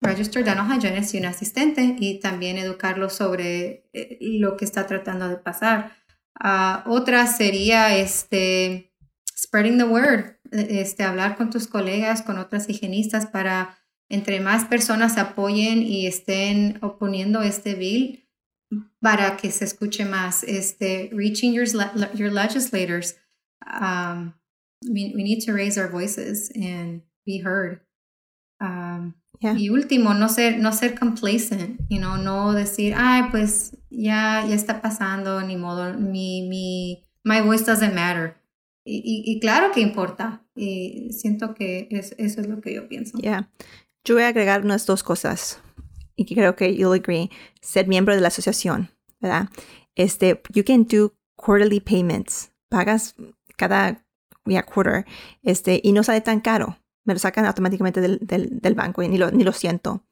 Registered 0.00 0.46
Dental 0.46 0.66
Hygienist 0.70 1.14
y 1.14 1.18
un 1.18 1.26
asistente 1.26 1.96
y 1.98 2.20
también 2.20 2.56
educarlo 2.56 3.10
sobre 3.10 3.88
eh, 3.92 4.18
lo 4.20 4.56
que 4.56 4.64
está 4.64 4.86
tratando 4.86 5.28
de 5.28 5.36
pasar. 5.36 5.96
Ah, 6.38 6.84
otra 6.86 7.26
sería 7.26 7.96
este, 7.96 8.87
spreading 9.38 9.78
the 9.78 9.84
word, 9.84 10.36
e, 10.50 10.80
este, 10.80 11.04
hablar 11.04 11.36
con 11.36 11.50
tus 11.50 11.66
colegas, 11.68 12.22
con 12.22 12.38
otras 12.38 12.68
higienistas 12.68 13.26
para 13.26 13.78
entre 14.10 14.40
más 14.40 14.64
personas 14.64 15.18
apoyen 15.18 15.82
y 15.82 16.06
estén 16.06 16.78
oponiendo 16.80 17.42
este 17.42 17.74
bill 17.74 18.26
para 19.00 19.36
que 19.36 19.50
se 19.50 19.64
escuche 19.64 20.04
más. 20.04 20.42
Este, 20.44 21.10
reaching 21.12 21.52
your, 21.52 21.66
your 22.14 22.30
legislators. 22.30 23.16
Um, 23.66 24.34
we, 24.86 25.12
we 25.14 25.22
need 25.22 25.40
to 25.44 25.52
raise 25.52 25.78
our 25.78 25.88
voices 25.88 26.50
and 26.54 27.02
be 27.26 27.38
heard. 27.38 27.80
Um, 28.60 29.14
y 29.40 29.70
último, 29.70 30.14
no 30.14 30.28
ser, 30.28 30.58
no 30.58 30.72
ser 30.72 30.96
complacent, 30.98 31.80
you 31.88 32.00
know, 32.00 32.16
no 32.16 32.52
decir, 32.54 32.94
ay, 32.96 33.30
pues 33.30 33.76
ya, 33.88 34.44
ya 34.44 34.54
está 34.54 34.82
pasando, 34.82 35.40
ni 35.46 35.54
modo, 35.54 35.92
mi, 35.94 36.48
mi, 36.48 37.04
my 37.24 37.40
voice 37.40 37.64
doesn't 37.64 37.94
matter. 37.94 38.34
Y, 38.90 39.22
y, 39.26 39.40
claro 39.40 39.70
que 39.72 39.80
importa. 39.80 40.44
Y 40.54 41.12
siento 41.12 41.54
que 41.54 41.88
es, 41.90 42.14
eso 42.18 42.40
es 42.40 42.48
lo 42.48 42.60
que 42.60 42.74
yo 42.74 42.88
pienso. 42.88 43.18
Yeah. 43.18 43.50
Yo 44.04 44.14
voy 44.14 44.24
a 44.24 44.28
agregar 44.28 44.64
unas 44.64 44.86
dos 44.86 45.02
cosas 45.02 45.60
y 46.16 46.24
creo 46.24 46.56
que 46.56 46.74
you'll 46.74 46.94
agree. 46.94 47.30
Ser 47.60 47.86
miembro 47.86 48.14
de 48.14 48.20
la 48.20 48.28
asociación, 48.28 48.90
¿verdad? 49.20 49.48
Este, 49.94 50.40
you 50.54 50.64
can 50.64 50.86
do 50.86 51.14
quarterly 51.36 51.80
payments. 51.80 52.50
Pagas 52.70 53.14
cada 53.56 54.04
yeah, 54.46 54.62
quarter 54.62 55.04
este, 55.42 55.80
y 55.82 55.92
no 55.92 56.02
sale 56.02 56.20
tan 56.20 56.40
caro 56.40 56.78
me 57.08 57.14
lo 57.14 57.18
sacan 57.18 57.46
automáticamente 57.46 58.02
del, 58.02 58.18
del, 58.20 58.74
banco 58.74 59.02
y 59.02 59.08
ni 59.08 59.16
lo, 59.16 59.30
ni 59.30 59.42
lo 59.42 59.52
siento. 59.52 60.04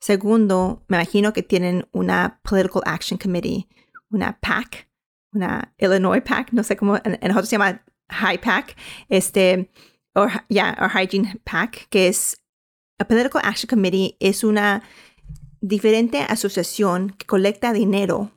Segundo, 0.00 0.82
me 0.88 0.96
imagino 0.96 1.34
que 1.34 1.42
tienen 1.42 1.86
una 1.92 2.40
Political 2.42 2.82
Action 2.86 3.18
Committee, 3.18 3.68
una 4.08 4.40
PAC, 4.40 4.88
una 5.34 5.74
Illinois 5.76 6.22
PAC, 6.22 6.52
no 6.52 6.62
sé 6.62 6.74
cómo, 6.78 6.96
en, 7.04 7.18
nosotros 7.20 7.50
se 7.50 7.56
llama 7.56 7.84
High 8.10 8.40
PAC, 8.40 8.76
este, 9.08 9.70
o 10.14 10.26
ya, 10.26 10.44
yeah, 10.48 10.88
Hygiene 10.88 11.40
PAC, 11.44 11.88
que 11.88 12.08
es, 12.08 12.42
a 12.98 13.06
Political 13.06 13.42
Action 13.44 13.68
Committee 13.68 14.16
es 14.18 14.42
una 14.42 14.82
diferente 15.60 16.20
asociación 16.20 17.10
que 17.10 17.26
colecta 17.26 17.72
dinero, 17.72 18.32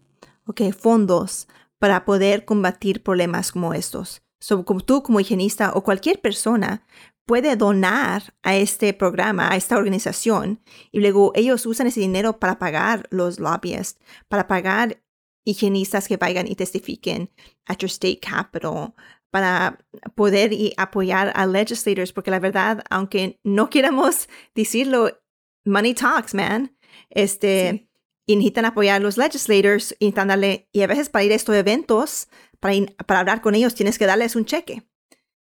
okay, 0.45 0.71
fondos 0.71 1.47
para 1.79 2.05
poder 2.05 2.45
combatir 2.45 3.01
problemas 3.01 3.51
como 3.51 3.73
estos. 3.73 4.21
So, 4.39 4.65
como 4.65 4.81
tú 4.81 5.03
como 5.03 5.19
higienista 5.19 5.71
o 5.73 5.83
cualquier 5.83 6.19
persona 6.19 6.83
puede 7.25 7.55
donar 7.55 8.33
a 8.43 8.55
este 8.55 8.93
programa, 8.93 9.51
a 9.51 9.55
esta 9.55 9.77
organización, 9.77 10.59
y 10.91 10.99
luego 10.99 11.31
ellos 11.35 11.65
usan 11.65 11.87
ese 11.87 11.99
dinero 11.99 12.39
para 12.39 12.59
pagar 12.59 13.07
los 13.11 13.39
lobbyists, 13.39 13.99
para 14.27 14.47
pagar 14.47 15.01
higienistas 15.43 16.07
que 16.07 16.17
vayan 16.17 16.47
y 16.47 16.55
testifiquen 16.55 17.31
at 17.67 17.77
your 17.77 17.89
state 17.89 18.19
capital, 18.19 18.93
para 19.31 19.79
poder 20.15 20.53
y 20.53 20.73
apoyar 20.77 21.31
a 21.35 21.45
legislators, 21.45 22.11
porque 22.11 22.31
la 22.31 22.39
verdad, 22.39 22.83
aunque 22.89 23.39
no 23.43 23.69
queramos 23.69 24.27
decirlo, 24.53 25.17
money 25.65 25.93
talks, 25.93 26.33
man. 26.33 26.75
Este, 27.09 27.89
y 28.27 28.35
necesitan 28.35 28.65
apoyar 28.65 28.97
a 28.97 29.03
los 29.03 29.17
legislators, 29.17 29.95
y 29.99 30.11
darle, 30.11 30.69
y 30.71 30.81
a 30.81 30.87
veces 30.87 31.09
para 31.09 31.23
ir 31.23 31.31
a 31.31 31.35
estos 31.35 31.55
eventos, 31.55 32.27
para, 32.59 32.75
para 33.07 33.21
hablar 33.21 33.41
con 33.41 33.55
ellos, 33.55 33.73
tienes 33.73 33.97
que 33.97 34.05
darles 34.05 34.35
un 34.35 34.45
cheque. 34.45 34.83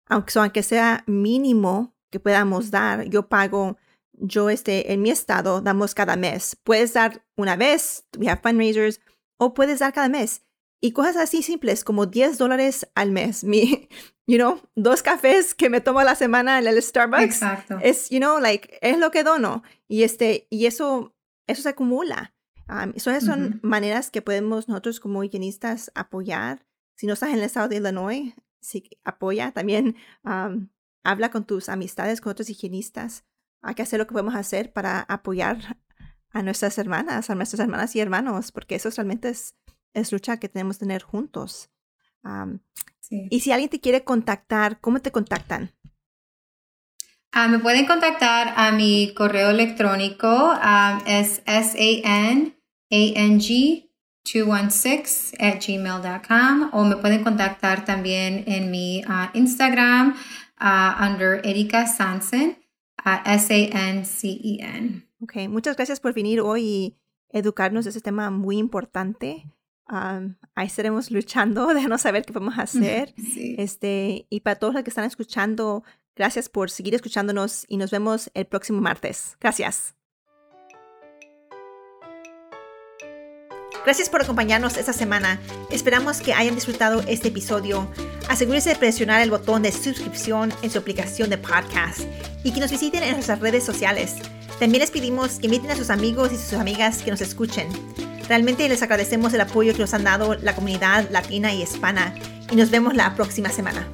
Aunque, 0.07 0.39
aunque 0.39 0.63
sea 0.63 1.03
mínimo 1.07 1.95
que 2.11 2.19
podamos 2.19 2.71
dar, 2.71 3.05
yo 3.09 3.27
pago, 3.27 3.77
yo 4.13 4.49
este, 4.49 4.93
en 4.93 5.01
mi 5.01 5.09
estado, 5.09 5.61
damos 5.61 5.93
cada 5.93 6.15
mes. 6.15 6.57
Puedes 6.63 6.93
dar 6.93 7.25
una 7.35 7.55
vez, 7.55 8.05
we 8.17 8.27
have 8.27 8.41
fundraisers, 8.41 9.01
o 9.37 9.53
puedes 9.53 9.79
dar 9.79 9.93
cada 9.93 10.09
mes. 10.09 10.43
Y 10.81 10.93
cosas 10.93 11.17
así 11.17 11.43
simples 11.43 11.83
como 11.83 12.05
10 12.05 12.37
dólares 12.37 12.87
al 12.95 13.11
mes. 13.11 13.43
Mi, 13.43 13.89
you 14.27 14.37
know, 14.37 14.61
dos 14.75 15.03
cafés 15.03 15.53
que 15.53 15.69
me 15.69 15.81
tomo 15.81 15.99
a 15.99 16.03
la 16.03 16.15
semana 16.15 16.59
en 16.59 16.67
el 16.67 16.81
Starbucks. 16.81 17.23
Exacto. 17.23 17.77
Es, 17.81 18.09
you 18.09 18.19
know, 18.19 18.39
like, 18.39 18.77
es 18.81 18.97
lo 18.97 19.11
que 19.11 19.23
dono. 19.23 19.63
Y, 19.87 20.03
este, 20.03 20.47
y 20.49 20.65
eso, 20.65 21.15
eso 21.47 21.61
se 21.61 21.69
acumula. 21.69 22.33
Um, 22.69 22.93
son 22.99 23.59
maneras 23.63 24.11
que 24.11 24.21
podemos 24.21 24.67
nosotros 24.67 24.99
como 24.99 25.23
higienistas 25.23 25.91
apoyar. 25.95 26.65
Si 26.95 27.07
no 27.07 27.13
estás 27.13 27.29
en 27.29 27.39
el 27.39 27.43
estado 27.43 27.67
de 27.67 27.77
Illinois, 27.77 28.33
si 28.61 28.89
apoya. 29.03 29.51
También 29.51 29.95
habla 31.03 31.31
con 31.31 31.45
tus 31.45 31.69
amistades, 31.69 32.21
con 32.21 32.31
otros 32.31 32.49
higienistas. 32.49 33.25
Hay 33.61 33.75
que 33.75 33.81
hacer 33.81 33.99
lo 33.99 34.07
que 34.07 34.13
podemos 34.13 34.35
hacer 34.35 34.71
para 34.71 35.01
apoyar 35.01 35.77
a 36.31 36.43
nuestras 36.43 36.77
hermanas, 36.77 37.29
a 37.29 37.35
nuestras 37.35 37.59
hermanas 37.59 37.95
y 37.95 37.99
hermanos, 37.99 38.51
porque 38.51 38.75
eso 38.75 38.89
realmente 38.89 39.29
es 39.29 39.55
es 39.93 40.11
lucha 40.11 40.37
que 40.37 40.49
tenemos 40.49 40.77
que 40.77 40.85
tener 40.85 41.03
juntos. 41.03 41.69
Y 43.09 43.39
si 43.39 43.51
alguien 43.51 43.69
te 43.69 43.79
quiere 43.79 44.03
contactar, 44.03 44.79
¿cómo 44.79 44.99
te 44.99 45.11
contactan? 45.11 45.71
Ah, 47.31 47.47
me 47.47 47.59
pueden 47.59 47.85
contactar 47.85 48.53
a 48.55 48.71
mi 48.71 49.13
correo 49.13 49.51
electrónico, 49.51 50.53
es 51.05 51.43
S-A-N-A-N-G 51.45 52.55
216 54.23 55.33
at 55.39 55.65
gmail.com 55.65 56.69
o 56.73 56.83
me 56.83 56.97
pueden 56.97 57.23
contactar 57.23 57.85
también 57.85 58.43
en 58.47 58.69
mi 58.69 59.01
ah, 59.07 59.31
Instagram 59.33 60.15
uh, 60.59 61.03
under 61.03 61.41
Erika 61.45 61.87
Sansen, 61.87 62.57
S-A-N-C-E-N. 63.25 65.07
Ok, 65.21 65.35
muchas 65.49 65.75
gracias 65.75 65.99
por 65.99 66.13
venir 66.13 66.41
hoy 66.41 66.63
y 66.63 66.97
educarnos 67.29 67.85
de 67.85 67.91
ese 67.91 68.01
tema 68.01 68.29
muy 68.29 68.57
importante 68.57 69.45
ahí 69.89 70.67
estaremos 70.67 71.11
luchando, 71.11 71.67
déjanos 71.73 72.01
saber 72.01 72.23
qué 72.23 72.33
podemos 72.33 72.57
hacer. 72.57 73.13
Este, 73.57 74.27
y 74.29 74.41
para 74.41 74.57
todos 74.57 74.73
los 74.73 74.83
que 74.83 74.89
están 74.89 75.05
escuchando, 75.05 75.83
gracias 76.15 76.49
por 76.49 76.69
seguir 76.69 76.95
escuchándonos 76.95 77.65
y 77.67 77.77
nos 77.77 77.91
vemos 77.91 78.29
el 78.33 78.45
próximo 78.45 78.81
martes. 78.81 79.35
Gracias. 79.39 79.95
Gracias 83.85 84.09
por 84.09 84.21
acompañarnos 84.21 84.77
esta 84.77 84.93
semana. 84.93 85.39
Esperamos 85.71 86.21
que 86.21 86.33
hayan 86.33 86.53
disfrutado 86.53 87.01
este 87.07 87.29
episodio. 87.29 87.89
Asegúrese 88.27 88.69
de 88.69 88.75
presionar 88.75 89.21
el 89.21 89.31
botón 89.31 89.63
de 89.63 89.71
suscripción 89.71 90.53
en 90.61 90.69
su 90.69 90.77
aplicación 90.77 91.29
de 91.29 91.37
podcast 91.37 92.01
y 92.43 92.51
que 92.51 92.59
nos 92.59 92.71
visiten 92.71 93.03
en 93.03 93.13
nuestras 93.13 93.39
redes 93.39 93.63
sociales. 93.63 94.15
También 94.59 94.81
les 94.81 94.91
pedimos 94.91 95.39
que 95.39 95.47
inviten 95.47 95.71
a 95.71 95.75
sus 95.75 95.89
amigos 95.89 96.31
y 96.33 96.37
sus 96.37 96.53
amigas 96.53 97.01
que 97.01 97.11
nos 97.11 97.21
escuchen. 97.21 97.67
Realmente 98.29 98.69
les 98.69 98.83
agradecemos 98.83 99.33
el 99.33 99.41
apoyo 99.41 99.73
que 99.73 99.79
nos 99.79 99.93
han 99.95 100.03
dado 100.03 100.35
la 100.35 100.53
comunidad 100.53 101.09
latina 101.09 101.51
y 101.51 101.63
hispana 101.63 102.13
y 102.51 102.55
nos 102.55 102.69
vemos 102.69 102.93
la 102.93 103.15
próxima 103.15 103.49
semana. 103.49 103.87